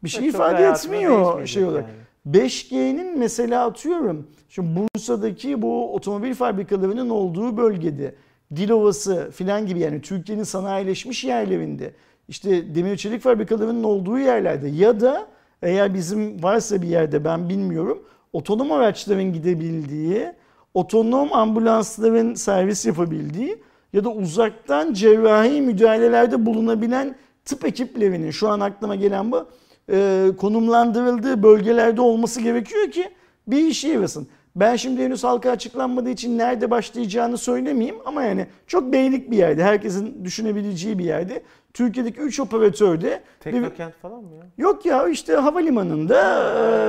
[0.05, 1.85] Bir şey ifade etmiyor şey olarak.
[2.27, 2.37] yani.
[2.37, 8.15] 5G'nin mesela atıyorum şimdi Bursa'daki bu otomobil fabrikalarının olduğu bölgede
[8.57, 11.95] Dilovası filan gibi yani Türkiye'nin sanayileşmiş yerlerinde
[12.29, 15.27] işte demir çelik fabrikalarının olduğu yerlerde ya da
[15.63, 20.33] eğer bizim varsa bir yerde ben bilmiyorum otonom araçların gidebildiği,
[20.75, 28.95] otonom ambulansların servis yapabildiği ya da uzaktan cerrahi müdahalelerde bulunabilen tıp ekiplerinin şu an aklıma
[28.97, 29.47] gelen bu
[29.93, 33.09] e, konumlandırıldığı bölgelerde olması gerekiyor ki
[33.47, 34.27] bir işe yarasın.
[34.57, 39.63] Ben şimdi henüz halka açıklanmadığı için nerede başlayacağını söylemeyeyim ama yani çok beylik bir yerde,
[39.65, 41.43] herkesin düşünebileceği bir yerde.
[41.75, 44.43] Türkiye'deki 3 operatör de bir- Teknokent falan mı ya?
[44.59, 46.21] Yok ya işte havalimanında,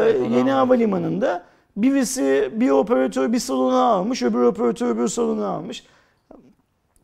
[0.09, 1.43] e, onu yeni havalimanında
[1.77, 5.83] birisi bir operatör bir salonu almış, öbür operatör öbür salonu almış.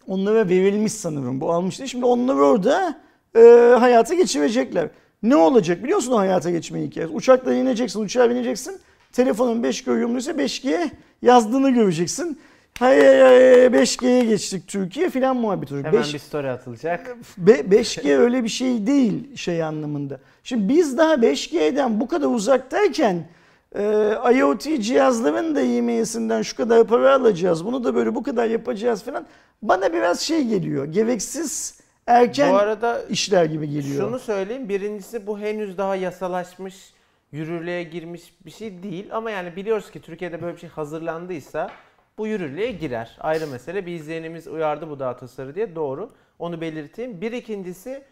[0.08, 1.90] Onlara verilmiş sanırım bu almış değil.
[1.90, 3.00] Şimdi onları orada
[3.36, 3.40] e,
[3.80, 4.90] hayata geçirecekler.
[5.24, 7.14] Ne olacak biliyor musun o hayata geçme hikayesi?
[7.14, 8.80] Uçakla ineceksin, uçağa bineceksin.
[9.12, 10.90] Telefonun 5G uyumluysa 5G
[11.22, 12.40] yazdığını göreceksin.
[12.80, 13.36] Hay hay hay
[13.82, 15.88] 5G'ye geçtik Türkiye filan muhabbet olacak.
[15.88, 17.18] Hemen Beş- bir story atılacak.
[17.38, 20.20] Be- 5G öyle bir şey değil şey anlamında.
[20.44, 23.28] Şimdi biz daha 5G'den bu kadar uzaktayken
[23.76, 27.66] e, IoT cihazların da yemeğisinden şu kadar para alacağız.
[27.66, 29.26] Bunu da böyle bu kadar yapacağız falan.
[29.62, 30.86] Bana biraz şey geliyor.
[30.86, 34.06] Gereksiz erken Bu arada işler gibi geliyor.
[34.06, 34.70] şunu söyleyeyim.
[34.70, 36.94] Birincisi bu henüz daha yasalaşmış,
[37.32, 39.08] yürürlüğe girmiş bir şey değil.
[39.12, 41.72] Ama yani biliyoruz ki Türkiye'de böyle bir şey hazırlandıysa
[42.18, 43.18] bu yürürlüğe girer.
[43.20, 43.86] Ayrı mesele.
[43.86, 45.76] Bir izleyenimiz uyardı bu dağ tasarı diye.
[45.76, 46.10] Doğru.
[46.40, 47.22] Onu belirteyim.
[47.22, 48.04] Bir ikincisi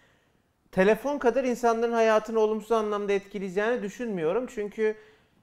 [0.72, 4.46] telefon kadar insanların hayatını olumsuz anlamda etkileyeceğini düşünmüyorum.
[4.56, 4.96] Çünkü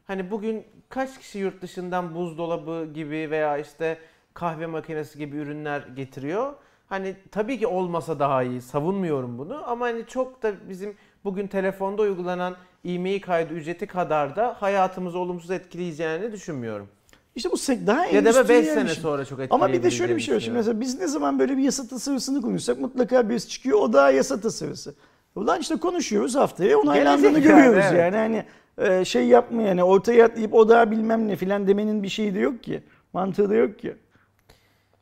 [0.06, 3.98] hani bugün kaç kişi yurt dışından buzdolabı gibi veya işte
[4.34, 6.52] kahve makinesi gibi ürünler getiriyor.
[6.86, 8.62] Hani tabii ki olmasa daha iyi.
[8.62, 14.56] Savunmuyorum bunu ama hani çok da bizim bugün telefonda uygulanan e-mail kaydı ücreti kadar da
[14.60, 16.88] hayatımızı olumsuz etkileyeceğini düşünmüyorum.
[17.34, 19.02] İşte bu daha Ya da 5 endüstriyel sene şey.
[19.02, 20.40] sonra çok Ama bir de şöyle bir şey var.
[20.40, 24.10] Şimdi mesela biz ne zaman böyle bir yasa tasarısını konuşsak mutlaka birisi çıkıyor o daha
[24.10, 24.94] yasa tasarısı.
[25.34, 27.98] Ulan işte konuşuyoruz haftaya onaylandığını görüyoruz evet.
[27.98, 28.16] yani.
[28.16, 28.44] Hani
[28.78, 32.38] e, şey yapma yani ortaya atlayıp o daha bilmem ne filan demenin bir şeyi de
[32.38, 32.82] yok ki.
[33.12, 33.96] Mantığı da yok ki.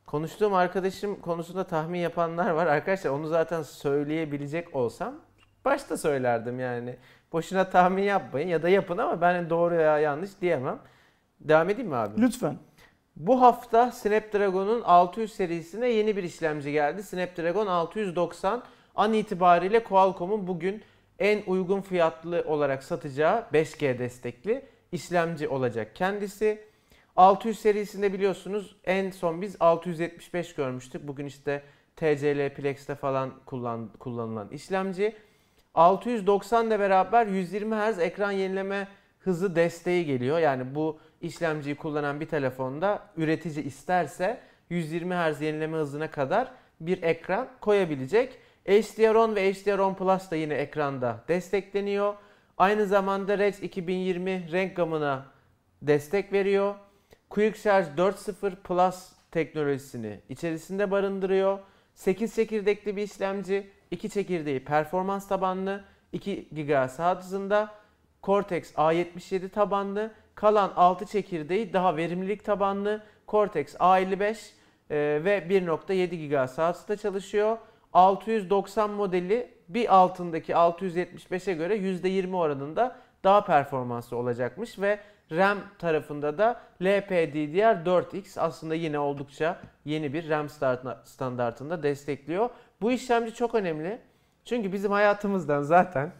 [0.07, 2.67] Konuştuğum arkadaşım konusunda tahmin yapanlar var.
[2.67, 5.15] Arkadaşlar onu zaten söyleyebilecek olsam
[5.65, 6.97] başta söylerdim yani.
[7.33, 10.79] Boşuna tahmin yapmayın ya da yapın ama ben doğru ya yanlış diyemem.
[11.41, 12.21] Devam edeyim mi abi?
[12.21, 12.57] Lütfen.
[13.17, 17.03] Bu hafta Snapdragon'un 600 serisine yeni bir işlemci geldi.
[17.03, 18.63] Snapdragon 690
[18.95, 20.83] an itibariyle Qualcomm'un bugün
[21.19, 26.65] en uygun fiyatlı olarak satacağı 5G destekli işlemci olacak kendisi.
[27.17, 31.09] 600 serisinde biliyorsunuz en son biz 675 görmüştük.
[31.09, 31.63] Bugün işte
[31.97, 35.17] TCL Plex'te falan kullan, kullanılan işlemci.
[35.75, 40.39] 690 ile beraber 120 Hz ekran yenileme hızı desteği geliyor.
[40.39, 47.49] Yani bu işlemciyi kullanan bir telefonda üretici isterse 120 Hz yenileme hızına kadar bir ekran
[47.61, 48.39] koyabilecek.
[48.67, 52.15] HDR10 ve HDR10 Plus da yine ekranda destekleniyor.
[52.59, 55.27] Aynı zamanda Rec 2020 renk gamına
[55.83, 56.75] destek veriyor.
[57.31, 61.59] Quick Charge 4.0 Plus teknolojisini içerisinde barındırıyor.
[61.95, 67.75] 8 çekirdekli bir işlemci, 2 çekirdeği performans tabanlı, 2 GHz hızında,
[68.23, 74.51] Cortex A77 tabanlı, kalan 6 çekirdeği daha verimlilik tabanlı Cortex A55
[74.91, 77.59] e, ve 1.7 GHz hızda çalışıyor.
[77.95, 84.99] 690 modeli bir altındaki 675'e göre %20 oranında daha performanslı olacakmış ve
[85.33, 90.49] RAM tarafında da LPDDR4X aslında yine oldukça yeni bir RAM
[91.05, 92.51] standartında destekliyor.
[92.81, 93.99] Bu işlemci çok önemli.
[94.45, 96.13] Çünkü bizim hayatımızdan zaten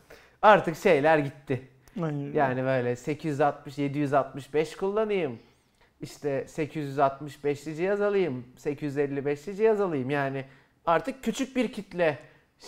[0.43, 1.69] artık şeyler gitti.
[2.03, 2.33] Aynen.
[2.33, 5.39] Yani böyle 860 765 kullanayım.
[6.01, 10.11] İşte 865'li cihaz alayım, 855'li cihaz alayım.
[10.11, 10.45] Yani
[10.87, 12.19] artık küçük bir kitle,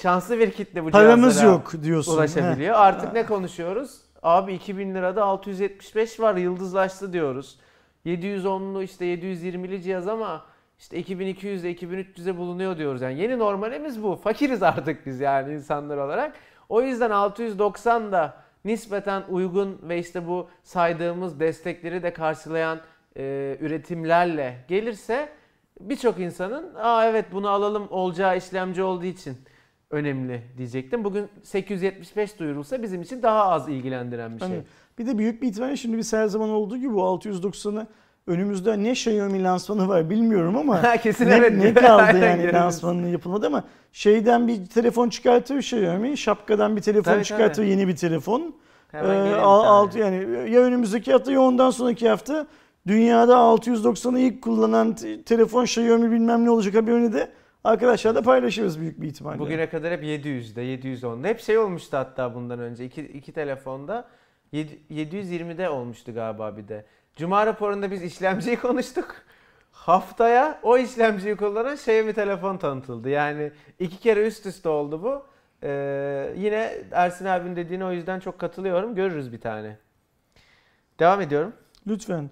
[0.02, 2.14] şanslı bir kitle bu Paramız yok diyorsun.
[2.14, 2.74] ulaşabiliyor.
[2.74, 2.80] Heh.
[2.80, 4.00] Artık ne konuşuyoruz?
[4.22, 7.58] Abi 2000 lirada 675 var, yıldızlaştı diyoruz.
[8.06, 10.44] 710'lu işte 720'li cihaz ama
[10.78, 13.02] işte 2200'e 2300'e bulunuyor diyoruz.
[13.02, 14.16] Yani yeni normalimiz bu.
[14.16, 16.32] Fakiriz artık biz yani insanlar olarak.
[16.68, 22.80] O yüzden 690 da nispeten uygun ve işte bu saydığımız destekleri de karşılayan
[23.16, 25.28] e, üretimlerle gelirse
[25.80, 29.36] birçok insanın aa evet bunu alalım olacağı işlemci olduğu için
[29.90, 31.04] önemli diyecektim.
[31.04, 34.48] Bugün 875 duyurulsa bizim için daha az ilgilendiren bir şey.
[34.48, 34.60] Hani
[34.98, 37.86] bir de büyük bir ihtimalle şimdi biz her zaman olduğu gibi bu 690'ı
[38.26, 41.52] önümüzde ne Xiaomi lansmanı var bilmiyorum ama Kesin ne, evet.
[41.56, 47.24] ne kaldı yani lansmanının yapılmadı ama şeyden bir telefon çıkartıyor Xiaomi, şapkadan bir telefon Tabii,
[47.24, 48.54] çıkartıyor yeni bir telefon.
[48.88, 49.68] Hemen Ee, gelelim bir al- tane.
[49.68, 50.16] altı yani
[50.50, 52.46] ya önümüzdeki hafta ya ondan sonraki hafta
[52.86, 57.32] dünyada 690'ı ilk kullanan te- telefon Xiaomi bilmem ne olacak haberini de
[57.64, 59.38] arkadaşlarla paylaşırız büyük bir ihtimalle.
[59.38, 61.28] Bugüne kadar hep 700'de, 710'da.
[61.28, 62.84] Hep şey olmuştu hatta bundan önce.
[62.84, 64.08] iki, iki telefonda.
[64.52, 66.84] Yedi- 720'de olmuştu galiba bir de.
[67.16, 69.14] Cuma raporunda biz işlemciyi konuştuk.
[69.72, 73.08] Haftaya o işlemciyi kullanan Xiaomi telefon tanıtıldı.
[73.08, 75.22] Yani iki kere üst üste oldu bu.
[75.62, 78.94] Ee, yine Ersin abinin dediğine o yüzden çok katılıyorum.
[78.94, 79.76] Görürüz bir tane.
[81.00, 81.52] Devam ediyorum.
[81.86, 82.30] Lütfen.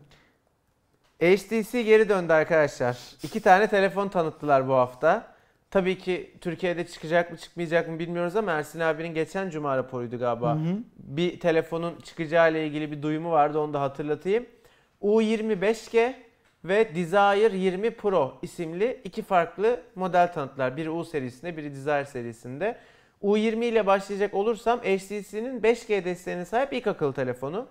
[1.24, 2.98] HTC geri döndü arkadaşlar.
[3.22, 5.34] İki tane telefon tanıttılar bu hafta.
[5.70, 10.54] Tabii ki Türkiye'de çıkacak mı çıkmayacak mı bilmiyoruz ama Ersin abinin geçen cuma raporuydu galiba.
[10.54, 10.78] Hı hı.
[10.96, 14.46] Bir telefonun çıkacağı ile ilgili bir duyumu vardı onu da hatırlatayım.
[15.02, 16.14] U20 5G
[16.64, 20.76] ve Desire 20 Pro isimli iki farklı model tanıttılar.
[20.76, 22.76] Biri U serisinde, biri Desire serisinde.
[23.22, 27.66] U20 ile başlayacak olursam HTC'nin 5G desteğine sahip ilk akıllı telefonu.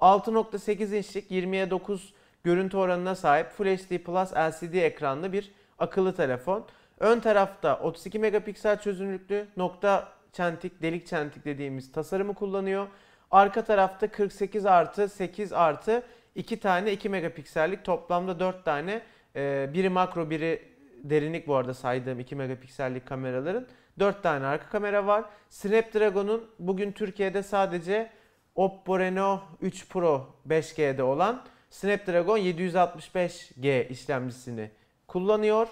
[0.00, 2.14] 6.8 inçlik 20'ye 9
[2.44, 6.66] görüntü oranına sahip Full HD Plus LCD ekranlı bir akıllı telefon.
[7.00, 12.86] Ön tarafta 32 megapiksel çözünürlüklü nokta çentik, delik çentik dediğimiz tasarımı kullanıyor.
[13.30, 16.02] Arka tarafta 48 artı 8 artı
[16.34, 19.02] 2 tane 2 megapiksellik toplamda 4 tane
[19.36, 20.62] e, biri makro biri
[21.04, 23.66] derinlik bu arada saydığım 2 megapiksellik kameraların
[23.98, 25.24] 4 tane arka kamera var.
[25.50, 28.10] Snapdragon'un bugün Türkiye'de sadece
[28.54, 34.70] Oppo Reno 3 Pro 5G'de olan Snapdragon 765G işlemcisini
[35.06, 35.68] kullanıyor.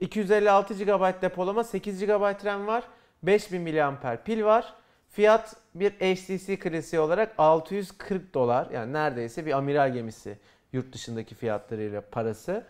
[0.00, 2.84] 256 GB depolama, 8 GB RAM var,
[3.22, 4.74] 5000 mAh pil var.
[5.10, 8.70] Fiyat bir HTC klasiği olarak 640 dolar.
[8.70, 10.38] Yani neredeyse bir amiral gemisi
[10.72, 12.64] yurt dışındaki fiyatlarıyla parası.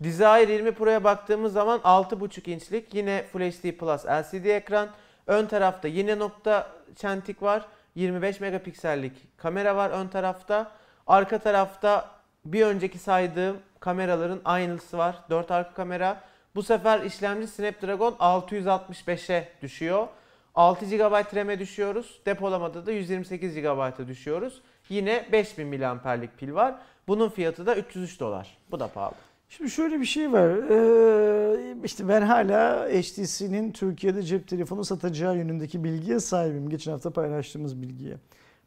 [0.00, 4.88] Desire 20 Pro'ya baktığımız zaman 6.5 inçlik yine Full HD Plus LCD ekran.
[5.26, 7.66] Ön tarafta yine nokta çentik var.
[7.94, 10.72] 25 megapiksellik kamera var ön tarafta.
[11.08, 12.10] Arka tarafta
[12.44, 15.16] bir önceki saydığım kameraların aynısı var.
[15.30, 16.20] 4 arka kamera.
[16.54, 20.06] Bu sefer işlemci Snapdragon 665'e düşüyor.
[20.54, 22.20] 6 GB RAM'e düşüyoruz.
[22.26, 24.62] Depolamada da 128 GB'a düşüyoruz.
[24.88, 26.74] Yine 5000 mAh'lik pil var.
[27.08, 28.58] Bunun fiyatı da 303 dolar.
[28.70, 29.14] Bu da pahalı.
[29.48, 30.48] Şimdi şöyle bir şey var.
[30.48, 36.68] Ee, işte ben hala HTC'nin Türkiye'de cep telefonu satacağı yönündeki bilgiye sahibim.
[36.68, 38.16] Geçen hafta paylaştığımız bilgiye.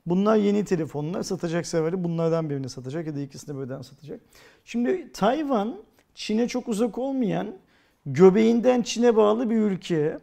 [0.06, 1.24] Bunlar yeni telefonlar.
[1.24, 4.22] Satacak severi bunlardan birini satacak ya da ikisini birden satacak.
[4.66, 5.76] Şimdi Tayvan
[6.16, 7.48] Çin'e çok uzak olmayan
[8.06, 10.20] göbeğinden Çin'e bağlı bir ülke.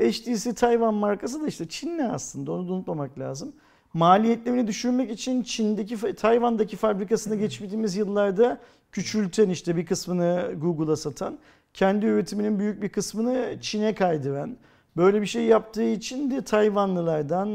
[0.00, 3.52] HTC Tayvan markası da işte Çinli aslında onu da unutmamak lazım.
[3.94, 8.60] Maliyetlerini düşürmek için Çin'deki Tayvan'daki fabrikasına geçtiğimiz yıllarda
[8.92, 11.38] küçülten işte bir kısmını Google'a satan,
[11.74, 14.56] kendi üretiminin büyük bir kısmını Çin'e kaydıran,
[14.96, 17.46] böyle bir şey yaptığı için de Tayvanlılardan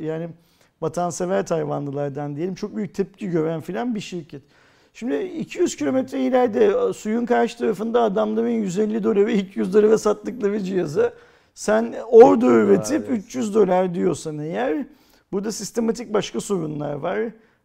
[0.00, 0.28] yani
[0.80, 4.42] vatansever Tayvanlılardan diyelim çok büyük tepki gören filan bir şirket.
[4.94, 11.14] Şimdi 200 kilometre ileride suyun karşı tarafında adamların 150 dolara ve 200 dolara sattıkları cihazı
[11.54, 13.24] sen orada üretip evet.
[13.24, 14.86] 300 dolar diyorsan eğer
[15.32, 17.18] burada sistematik başka sorunlar var.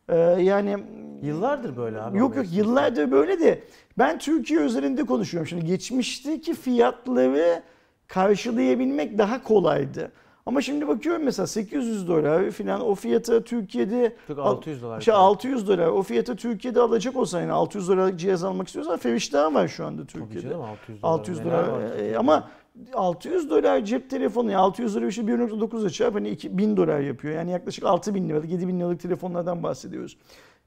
[0.10, 0.78] Ee, yani
[1.22, 2.17] Yıllardır böyle abi.
[2.17, 3.63] Yok yok yıllardır böyle de
[3.98, 5.48] ben Türkiye özelinde konuşuyorum.
[5.48, 7.63] Şimdi geçmişteki fiyatları
[8.13, 10.12] karşılayabilmek daha kolaydı.
[10.45, 15.00] Ama şimdi bakıyorum mesela 800 dolar falan o fiyata Türkiye'de Çok 600 dolar.
[15.00, 19.54] işte 600 dolar o fiyata Türkiye'de alacak olsa yani 600 dolarlık cihaz almak istiyorsan Feriştah
[19.54, 20.50] var şu anda Tabii Türkiye'de.
[20.50, 21.13] canım 600 dolar.
[21.13, 22.50] 600 neler dolar e, ama
[22.93, 27.36] 600 dolar cep telefonu yani 600 dolar işte 1.9'a çarp hani 2000 dolar yapıyor.
[27.36, 30.17] Yani yaklaşık 6000 liralık 7000 liralık telefonlardan bahsediyoruz.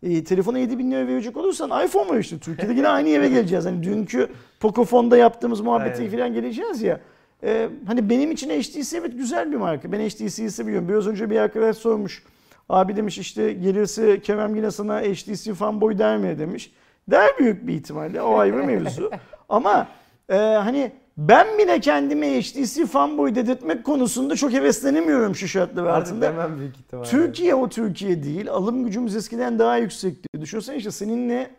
[0.02, 3.64] E, telefona 7000 lira verecek olursan iPhone var işte Türkiye'de yine aynı yere geleceğiz.
[3.64, 4.28] Hani dünkü
[4.61, 7.00] Pocofon'da yaptığımız muhabbeti falan geleceğiz ya.
[7.44, 9.92] E, hani benim için HTC evet güzel bir marka.
[9.92, 10.88] Ben HTC'yi seviyorum.
[10.88, 12.22] Biraz önce bir arkadaş sormuş.
[12.68, 16.72] Abi demiş işte gelirse Kerem yine sana HTC fanboy der mi demiş.
[17.11, 18.22] Der büyük bir ihtimalle.
[18.22, 19.11] O ayrı mevzu.
[19.48, 19.88] Ama
[20.28, 26.26] e, hani ben bile kendimi HTC fanboy dedirtmek konusunda çok heveslenemiyorum şu şartlar Artık altında.
[26.26, 27.09] demem büyük ihtimalle.
[27.09, 28.50] Türkiye o Türkiye değil.
[28.50, 30.28] Alım gücümüz eskiden daha yüksekti.
[30.40, 31.50] Düşünsene işte seninle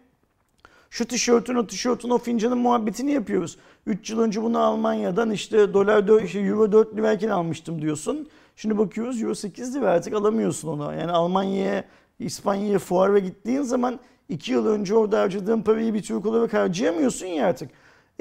[0.96, 3.58] şu tişörtün o tişörtün o fincanın muhabbetini yapıyoruz.
[3.86, 8.28] 3 yıl önce bunu Almanya'dan işte dolar 4, şey, euro 4 lirayken almıştım diyorsun.
[8.56, 10.94] Şimdi bakıyoruz euro 8 lira artık alamıyorsun onu.
[10.94, 11.84] Yani Almanya'ya,
[12.20, 17.48] İspanya'ya fuara gittiğin zaman 2 yıl önce orada harcadığın parayı bir Türk olarak harcayamıyorsun ya
[17.48, 17.70] artık.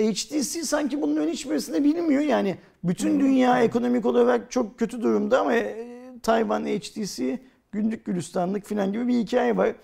[0.00, 2.22] HTC sanki bunların hiçbirisini bilmiyor.
[2.22, 5.86] Yani bütün dünya ekonomik olarak çok kötü durumda ama e,
[6.22, 7.38] Tayvan, HTC
[7.72, 9.74] günlük gülistanlık falan gibi bir hikaye var.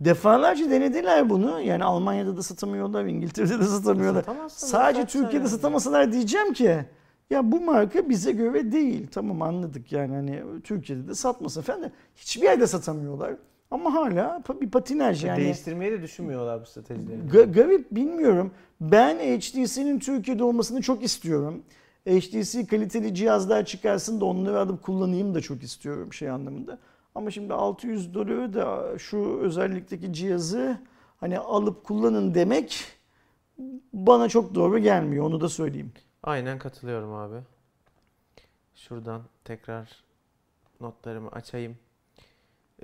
[0.00, 1.60] Defalarca denediler bunu.
[1.60, 4.24] Yani Almanya'da da satamıyorlar, İngiltere'de de satamıyorlar.
[4.48, 5.48] Sadece Türkiye'de yani.
[5.48, 6.84] satamasalar diyeceğim ki
[7.30, 9.06] ya bu marka bize göre değil.
[9.10, 13.34] Tamam anladık yani hani Türkiye'de de satmasın falan da hiçbir yerde satamıyorlar.
[13.70, 15.40] Ama hala bir patinaj yani.
[15.40, 17.20] Değiştirmeyi de düşünmüyorlar bu stratejileri.
[17.32, 18.50] Ga- garip bilmiyorum.
[18.80, 21.62] Ben HTC'nin Türkiye'de olmasını çok istiyorum.
[22.08, 26.78] HTC kaliteli cihazlar çıkarsın da onları alıp kullanayım da çok istiyorum şey anlamında.
[27.16, 30.78] Ama şimdi 600 doları da şu özellikteki cihazı
[31.20, 32.84] hani alıp kullanın demek
[33.92, 35.92] bana çok doğru gelmiyor onu da söyleyeyim.
[36.22, 37.36] Aynen katılıyorum abi.
[38.74, 40.04] Şuradan tekrar
[40.80, 41.76] notlarımı açayım.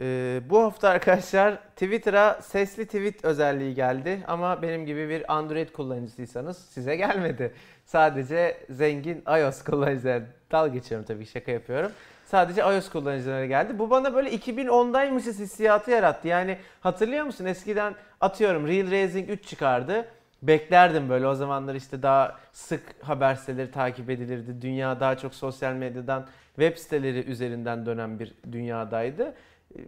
[0.01, 6.59] Ee, bu hafta arkadaşlar Twitter'a sesli tweet özelliği geldi ama benim gibi bir Android kullanıcısıysanız
[6.59, 7.55] size gelmedi.
[7.85, 11.93] Sadece zengin iOS kullanıcıları dal geçiyorum tabii şaka yapıyorum.
[12.33, 13.79] Sadece iOS kullanıcılara geldi.
[13.79, 16.29] Bu bana böyle 2010'daymışız hissiyatı yarattı.
[16.29, 20.09] Yani hatırlıyor musun eskiden atıyorum Real Racing 3 çıkardı.
[20.43, 24.63] Beklerdim böyle o zamanlar işte daha sık haber siteleri takip edilirdi.
[24.63, 29.35] Dünya daha çok sosyal medyadan web siteleri üzerinden dönen bir dünyadaydı.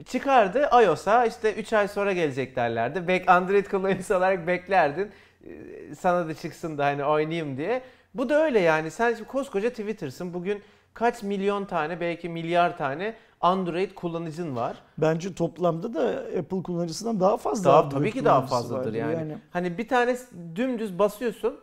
[0.07, 3.25] Çıkardı iOS'a işte 3 ay sonra gelecek derlerdi.
[3.27, 5.11] Android kullanıcısı olarak beklerdin.
[5.47, 7.83] Ee, Sana da çıksın da hani oynayayım diye.
[8.15, 8.91] Bu da öyle yani.
[8.91, 10.35] Sen koskoca Twitter'sın.
[10.35, 10.63] Bugün
[10.95, 14.77] kaç milyon tane belki milyar tane Android kullanıcın var.
[14.99, 17.71] Bence toplamda da Apple kullanıcısından daha fazla.
[17.71, 19.39] Daha Android tabii ki daha fazladır vardır yani.
[19.51, 20.17] Hani bir tane
[20.57, 21.61] dümdüz basıyorsun.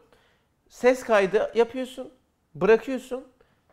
[0.70, 2.10] Ses kaydı yapıyorsun.
[2.56, 3.24] Bırakıyorsun.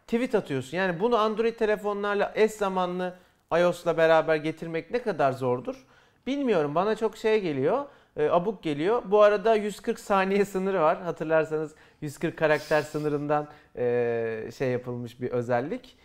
[0.07, 0.77] Tweet atıyorsun.
[0.77, 3.15] Yani bunu Android telefonlarla eş zamanlı
[3.53, 5.87] iOS'la beraber getirmek ne kadar zordur?
[6.27, 6.75] Bilmiyorum.
[6.75, 7.85] Bana çok şey geliyor.
[8.19, 9.03] E, abuk geliyor.
[9.11, 11.03] Bu arada 140 saniye sınırı var.
[11.03, 15.97] Hatırlarsanız 140 karakter sınırından e, şey yapılmış bir özellik.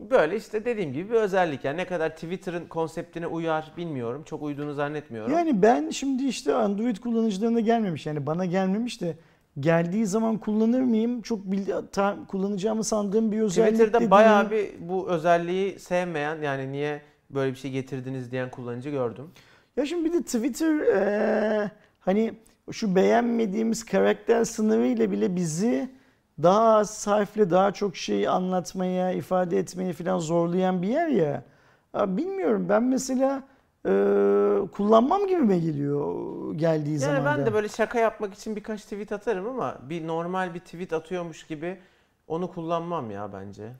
[0.00, 1.64] Böyle işte dediğim gibi bir özellik.
[1.64, 4.22] Yani ne kadar Twitter'ın konseptine uyar bilmiyorum.
[4.26, 5.32] Çok uyduğunu zannetmiyorum.
[5.32, 9.16] Yani ben şimdi işte Android kullanıcılarına gelmemiş yani bana gelmemiş de
[9.60, 11.22] geldiği zaman kullanır mıyım?
[11.22, 16.72] Çok bildi, ta- kullanacağımı sandığım bir özellik Twitter'da dediğim- bayağı bir bu özelliği sevmeyen yani
[16.72, 19.30] niye böyle bir şey getirdiniz diyen kullanıcı gördüm.
[19.76, 22.34] Ya şimdi bir de Twitter eee, hani
[22.72, 25.90] şu beğenmediğimiz karakter sınırıyla bile bizi
[26.42, 31.44] daha az harfle daha çok şey anlatmaya, ifade etmeye falan zorlayan bir yer ya.
[31.94, 33.42] Ya bilmiyorum ben mesela
[33.86, 33.92] eee,
[34.72, 36.14] kullanmam gibi mi geliyor
[36.54, 37.46] geldiği Yani zaman ben da.
[37.46, 41.78] de böyle şaka yapmak için birkaç tweet atarım ama bir normal bir tweet atıyormuş gibi
[42.26, 43.72] onu kullanmam ya bence.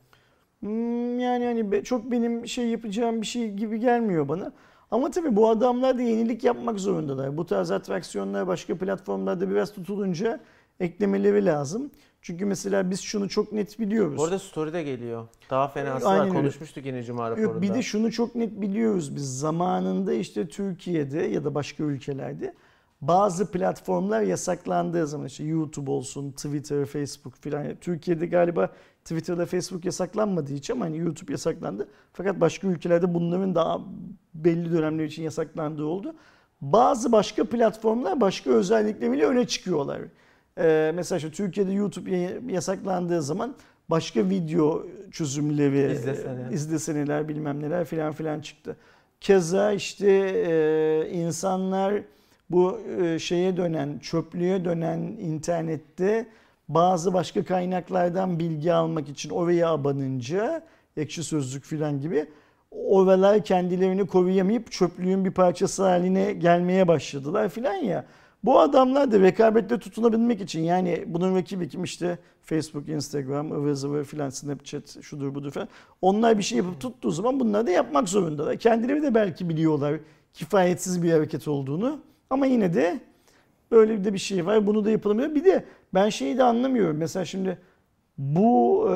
[0.61, 4.53] Hmm, yani hani çok benim şey yapacağım bir şey gibi gelmiyor bana.
[4.91, 7.37] Ama tabii bu adamlar da yenilik yapmak zorundalar.
[7.37, 10.41] Bu tarz atraksiyonlar başka platformlarda biraz tutulunca
[10.81, 11.91] eklemeleri lazım.
[12.23, 14.19] Çünkü mesela biz şunu çok net biliyoruz.
[14.19, 15.29] Bu arada story'de geliyor.
[15.51, 16.33] Daha fenası Aynen var.
[16.33, 17.63] Konuşmuştuk yine Cuma raporunda.
[17.63, 22.55] bir de şunu çok net biliyoruz biz zamanında işte Türkiye'de ya da başka ülkelerde
[23.01, 27.77] bazı platformlar yasaklandığı zaman işte YouTube olsun, Twitter, Facebook filan.
[27.81, 28.71] Türkiye'de galiba
[29.05, 31.89] Twitter'da Facebook yasaklanmadığı için ama hani YouTube yasaklandı.
[32.13, 33.81] Fakat başka ülkelerde bunların daha
[34.35, 36.15] belli dönemler için yasaklandığı oldu.
[36.61, 40.01] bazı başka platformlar başka özellikleriyle öne çıkıyorlar.
[40.59, 42.11] Ee, mesela işte Türkiye'de YouTube
[42.53, 43.55] yasaklandığı zaman
[43.91, 46.49] başka video çözümleri, İzlesene.
[46.53, 48.77] izleseneler bilmem neler filan filan çıktı.
[49.21, 52.03] Keza işte e, insanlar
[52.51, 56.27] bu e, şeye dönen, çöplüğe dönen internette
[56.69, 60.63] bazı başka kaynaklardan bilgi almak için oraya abanınca
[60.97, 62.27] ekşi sözlük filan gibi
[62.71, 68.05] oralar kendilerini koruyamayıp çöplüğün bir parçası haline gelmeye başladılar filan ya.
[68.45, 74.05] Bu adamlar da rekabette tutunabilmek için yani bunun rakibi kim işte Facebook, Instagram, ıvır zıvır
[74.05, 75.69] filan Snapchat şudur budur falan.
[76.03, 78.57] Onlar bir şey yapıp tuttuğu zaman bunları da yapmak zorundalar.
[78.57, 80.01] Kendileri de belki biliyorlar
[80.33, 82.01] kifayetsiz bir hareket olduğunu
[82.31, 83.01] ama yine de
[83.71, 84.67] böyle de bir şey var.
[84.67, 85.35] Bunu da yapılamıyor.
[85.35, 86.97] Bir de ben şeyi de anlamıyorum.
[86.97, 87.59] Mesela şimdi
[88.19, 88.95] bu e,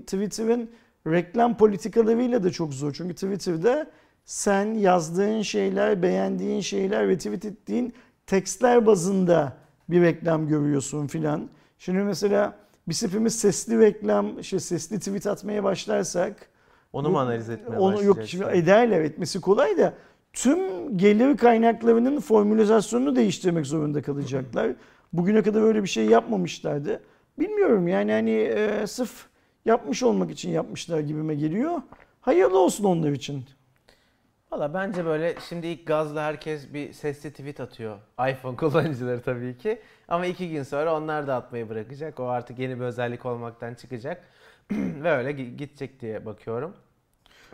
[0.00, 0.70] Twitter'ın
[1.06, 2.92] reklam politikalarıyla da çok zor.
[2.92, 3.86] Çünkü Twitter'da
[4.24, 7.94] sen yazdığın şeyler, beğendiğin şeyler ve tweet ettiğin
[8.26, 9.56] tekstler bazında
[9.88, 11.48] bir reklam görüyorsun filan.
[11.78, 12.54] Şimdi mesela
[12.88, 16.48] biz hepimiz sesli reklam, şey sesli tweet atmaya başlarsak
[16.92, 19.94] Onu bu- mu analiz etmeye onu yok şimdi ederler etmesi kolay da
[20.32, 20.58] tüm
[20.98, 24.70] gelir kaynaklarının formülizasyonunu değiştirmek zorunda kalacaklar.
[25.12, 27.02] Bugüne kadar öyle bir şey yapmamışlardı.
[27.38, 29.26] Bilmiyorum yani hani e, sırf
[29.64, 31.82] yapmış olmak için yapmışlar gibime geliyor.
[32.20, 33.44] Hayırlı olsun onlar için.
[34.52, 37.98] Valla bence böyle şimdi ilk gazla herkes bir sesli tweet atıyor.
[38.30, 39.80] iPhone kullanıcıları tabii ki.
[40.08, 42.20] Ama iki gün sonra onlar da atmayı bırakacak.
[42.20, 44.24] O artık yeni bir özellik olmaktan çıkacak.
[44.72, 46.76] Ve öyle gi- gidecek diye bakıyorum.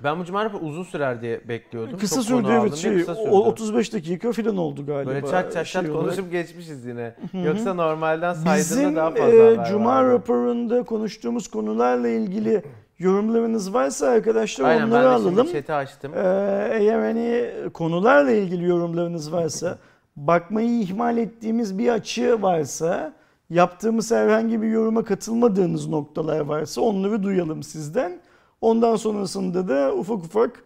[0.04, 1.98] Ben bu cuma raporu uzun sürer diye bekliyordum.
[1.98, 3.28] Kısa Çok sürdü evet şey, kısa sürdü.
[3.30, 5.10] o 35 dakika falan oldu galiba.
[5.10, 6.04] Böyle çat çat şey çat olarak.
[6.04, 7.14] konuşup geçmişiz yine.
[7.32, 12.62] Yoksa normalden saydığında Bizim daha fazla e, haber Cuma raporunda konuştuğumuz konularla ilgili
[12.98, 15.46] yorumlarınız varsa arkadaşlar Aynen onları ben de alalım.
[15.46, 16.12] şimdi açtım.
[16.14, 19.78] Ee, eğer hani konularla ilgili yorumlarınız varsa,
[20.16, 23.12] bakmayı ihmal ettiğimiz bir açı varsa,
[23.50, 28.20] yaptığımız herhangi bir yoruma katılmadığınız noktalar varsa onları duyalım sizden.
[28.60, 30.64] Ondan sonrasında da ufak ufak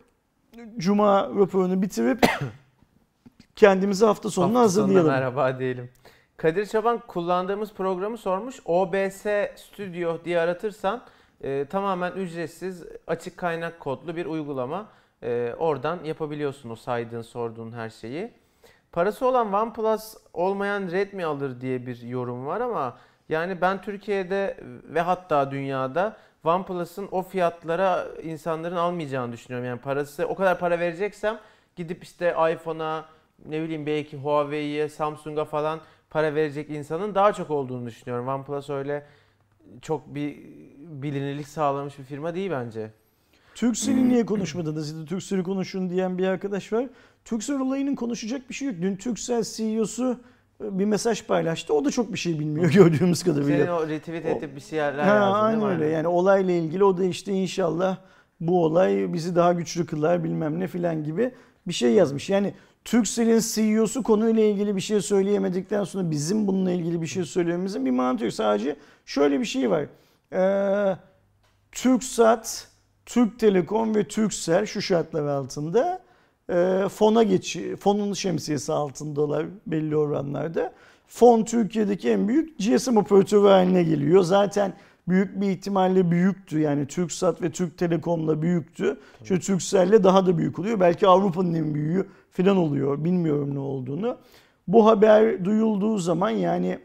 [0.77, 2.27] Cuma raporunu bitirip
[3.57, 5.13] kendimizi hafta sonuna Hafta sonuna hazırlayalım.
[5.13, 5.91] merhaba diyelim.
[6.37, 8.61] Kadir Çaban kullandığımız programı sormuş.
[8.65, 9.27] OBS
[9.57, 11.03] Studio diye aratırsan
[11.41, 14.89] e, tamamen ücretsiz açık kaynak kodlu bir uygulama.
[15.23, 18.33] E, oradan yapabiliyorsun o saydığın sorduğun her şeyi.
[18.93, 22.97] Parası olan OnePlus olmayan Redmi alır diye bir yorum var ama
[23.29, 29.69] yani ben Türkiye'de ve hatta dünyada OnePlus'ın o fiyatlara insanların almayacağını düşünüyorum.
[29.69, 31.39] Yani parası o kadar para vereceksem
[31.77, 33.05] gidip işte iPhone'a
[33.47, 35.81] ne bileyim belki Huawei'ye, Samsung'a falan
[36.11, 38.29] para verecek insanın daha çok olduğunu düşünüyorum.
[38.29, 39.07] OnePlus öyle
[39.83, 40.37] çok bir
[40.79, 42.91] bilinirlik sağlamış bir firma değil bence.
[43.55, 44.89] Turkcell'i niye konuşmadınız?
[44.89, 46.87] Siz de Turkcell'i konuşun diyen bir arkadaş var.
[47.25, 48.77] Turkcell olayının konuşacak bir şey yok.
[48.83, 50.21] Dün Turkcell CEO'su
[50.61, 51.75] bir mesaj paylaştı.
[51.75, 53.59] O da çok bir şey bilmiyor gördüğümüz kadarıyla.
[53.59, 55.87] Senin o retweet edip bir şeyler Ha, yazdın aynen öyle.
[55.87, 57.97] Yani olayla ilgili o da işte inşallah
[58.41, 61.35] bu olay bizi daha güçlü kılar bilmem ne filan gibi
[61.69, 62.31] bir şey yazmış.
[62.31, 62.55] Yani
[62.85, 67.91] Turkcell'in CEO'su konuyla ilgili bir şey söyleyemedikten sonra bizim bununla ilgili bir şey söylememizin bir
[67.91, 68.33] mantığı yok.
[68.33, 69.87] Sadece şöyle bir şey var.
[70.33, 70.97] Ee,
[71.73, 72.69] Türksat,
[73.07, 76.01] Türk Telekom ve Turkcell şu şartlar altında
[76.51, 80.73] e, fona geçi, fonun şemsiyesi altındalar belli oranlarda.
[81.09, 84.23] Fon Türkiye'deki en büyük GSM operatörü haline geliyor.
[84.23, 84.73] Zaten
[85.09, 86.61] büyük bir ihtimalle büyüktü.
[86.61, 89.01] Yani Türksat ve Türk Telekom'la büyüktü.
[89.25, 90.81] Şu Turkcell'le daha da büyük oluyor.
[90.81, 93.05] Belki Avrupa'nın en büyüğü falan oluyor.
[93.05, 94.17] Bilmiyorum ne olduğunu.
[94.69, 96.79] Bu haber duyulduğu zaman yani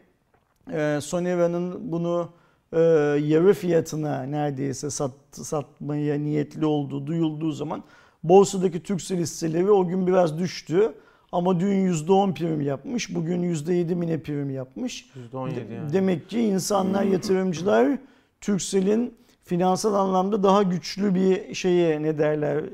[0.72, 2.28] e, Sonera'nın bunu
[2.72, 2.80] e,
[3.22, 7.82] yarı fiyatına neredeyse sat, satmaya niyetli olduğu duyulduğu zaman
[8.28, 10.92] borsadaki Turkcell hisseleri o gün biraz düştü.
[11.32, 13.14] Ama dün %10 prim yapmış.
[13.14, 15.10] Bugün %7 mine prim yapmış.
[15.32, 15.92] %17 De- yani.
[15.92, 17.98] Demek ki insanlar, yatırımcılar
[18.40, 19.14] Turkcell'in
[19.44, 22.64] finansal anlamda daha güçlü bir şeye ne derler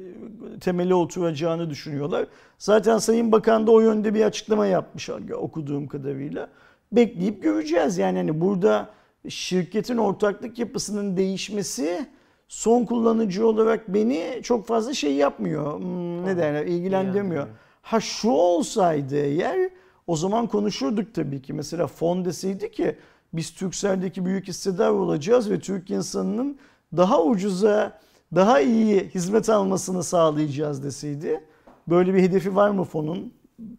[0.61, 2.27] temeli oturacağını düşünüyorlar.
[2.59, 6.49] Zaten Sayın Bakan da o yönde bir açıklama yapmış okuduğum kadarıyla.
[6.93, 8.89] Bekleyip göreceğiz yani hani burada
[9.29, 12.07] şirketin ortaklık yapısının değişmesi
[12.53, 15.79] son kullanıcı olarak beni çok fazla şey yapmıyor.
[15.79, 17.47] Hmm, ne derler ilgilendirmiyor.
[17.83, 19.71] Ha şu olsaydı eğer
[20.07, 21.53] o zaman konuşurduk tabii ki.
[21.53, 22.97] Mesela fon deseydi ki
[23.33, 26.59] biz Turkcell'deki büyük hissedar olacağız ve Türk insanının
[26.97, 28.01] daha ucuza,
[28.35, 31.45] daha iyi hizmet almasını sağlayacağız deseydi.
[31.89, 33.33] Böyle bir hedefi var mı fonun?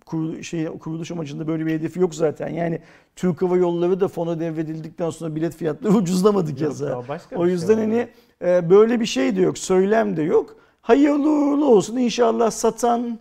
[0.05, 2.47] Kurulu, şey, kuruluş amacında böyle bir hedefi yok zaten.
[2.49, 2.79] Yani
[3.15, 7.03] Türk Hava Yolları da fona devredildikten sonra bilet fiyatları ucuzlamadı keza.
[7.35, 7.81] o şey yüzden oldu.
[7.81, 8.07] hani
[8.41, 10.55] e, böyle bir şey de yok, söylem de yok.
[10.81, 11.97] Hayırlı uğurlu olsun.
[11.97, 13.19] İnşallah satan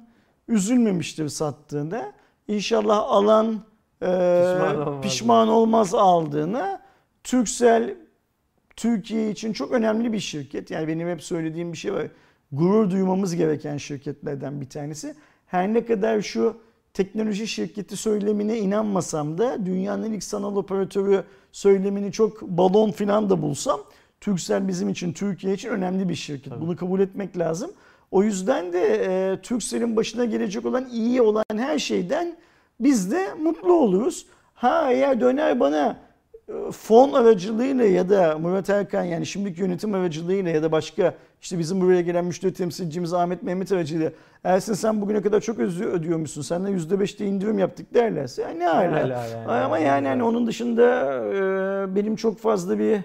[0.48, 2.12] üzülmemiştir sattığında.
[2.48, 3.60] İnşallah alan
[4.02, 5.02] e, Pişman olmaz.
[5.02, 6.82] pişman olmaz aldığına.
[7.24, 7.94] Turkcell
[8.76, 10.70] Türkiye için çok önemli bir şirket.
[10.70, 12.06] Yani benim hep söylediğim bir şey var.
[12.52, 15.14] Gurur duymamız gereken şirketlerden bir tanesi.
[15.52, 16.56] Her ne kadar şu
[16.94, 23.80] teknoloji şirketi söylemine inanmasam da dünyanın ilk sanal operatörü söylemini çok balon filan da bulsam
[24.20, 26.52] Turkcell bizim için Türkiye için önemli bir şirket.
[26.60, 27.70] Bunu kabul etmek lazım.
[28.10, 32.36] O yüzden de e, Turkcell'in başına gelecek olan iyi olan her şeyden
[32.80, 34.26] biz de mutlu oluruz.
[34.54, 35.96] Ha eğer döner bana
[36.48, 41.58] e, fon aracılığıyla ya da Murat Erkan yani şimdiki yönetim aracılığıyla ya da başka işte
[41.58, 44.12] bizim buraya gelen müşteri temsilcimiz Ahmet Mehmet aracılığıyla
[44.44, 46.42] Ersin sen bugüne kadar çok özü ödüyormuşsun.
[46.42, 48.92] Senden %5'te indirim yaptık derlerse ya ne hala.
[48.92, 49.48] Hala yani.
[49.48, 50.84] Ama yani hani onun dışında
[51.34, 53.00] e, benim çok fazla bir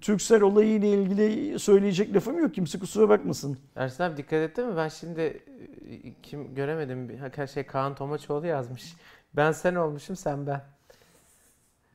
[0.00, 2.54] Türksel olayı ile ilgili söyleyecek lafım yok.
[2.54, 3.58] Kimse kusura bakmasın.
[3.76, 4.76] Ersin abi dikkat ettin mi?
[4.76, 5.40] Ben şimdi e,
[6.22, 7.18] kim göremedim.
[7.36, 8.94] Her şey Kaan Tomaçoğlu yazmış.
[9.36, 10.60] Ben sen olmuşum sen ben.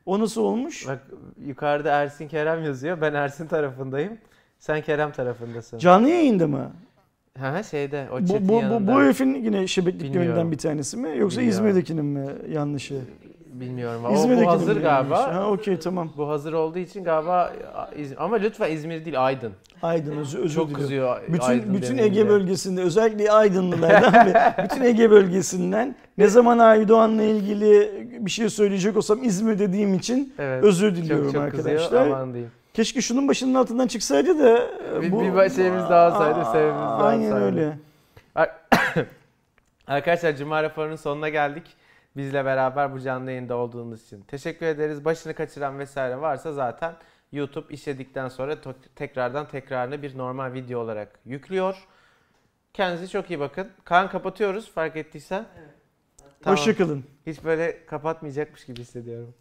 [0.06, 0.88] O nasıl olmuş?
[0.88, 1.00] Bak
[1.46, 3.00] yukarıda Ersin Kerem yazıyor.
[3.00, 4.18] Ben Ersin tarafındayım.
[4.64, 5.78] Sen Kerem tarafındasın.
[5.78, 6.72] Canlı yayında mı?
[7.38, 10.52] Ha şeyde o Bu, bu, bu, bu herifin yine şebekliklerinden Bilmiyorum.
[10.52, 11.18] bir tanesi mi?
[11.18, 11.66] Yoksa Bilmiyorum.
[11.68, 13.00] İzmir'dekinin mi yanlışı?
[13.52, 14.04] Bilmiyorum.
[14.04, 15.20] O bu hazır galiba.
[15.20, 15.38] yanlışı?
[15.38, 16.10] Ha okey tamam.
[16.16, 17.52] Bu hazır olduğu için galiba
[18.18, 19.52] ama lütfen İzmir değil Aydın.
[19.82, 20.82] Aydın özür, özür Çok diliyorum.
[20.82, 21.98] kızıyor Bütün Aydın bütün.
[21.98, 27.90] Ege bölgesinde özellikle Aydınlılardan ve bütün Ege bölgesinden ne zaman Aydoğan'la ilgili
[28.20, 30.64] bir şey söyleyecek olsam İzmir dediğim için Evet.
[30.64, 31.82] özür diliyorum çok, çok arkadaşlar.
[31.82, 32.50] Kızıyor, aman diyeyim.
[32.74, 34.58] Keşke şunun başının altından çıksaydı da
[34.96, 37.44] e, Bir- bir şeyimiz daha olsaydı, sebebimiz daha Aynen olsaydı.
[37.44, 37.78] öyle.
[39.86, 41.76] Arkadaşlar Cuma raporunun sonuna geldik.
[42.16, 44.20] Bizle beraber bu canlı yayında olduğunuz için.
[44.20, 45.04] Teşekkür ederiz.
[45.04, 46.94] Başını kaçıran vesaire varsa zaten
[47.32, 48.56] YouTube işledikten sonra
[48.96, 51.86] tekrardan tekrarını bir normal video olarak yüklüyor.
[52.72, 53.68] Kendinize çok iyi bakın.
[53.84, 55.46] Kaan kapatıyoruz fark ettiysen.
[55.58, 55.68] Evet.
[56.42, 56.56] Tamam.
[56.58, 57.04] Hoşçakalın.
[57.26, 59.34] Hiç böyle kapatmayacakmış gibi hissediyorum.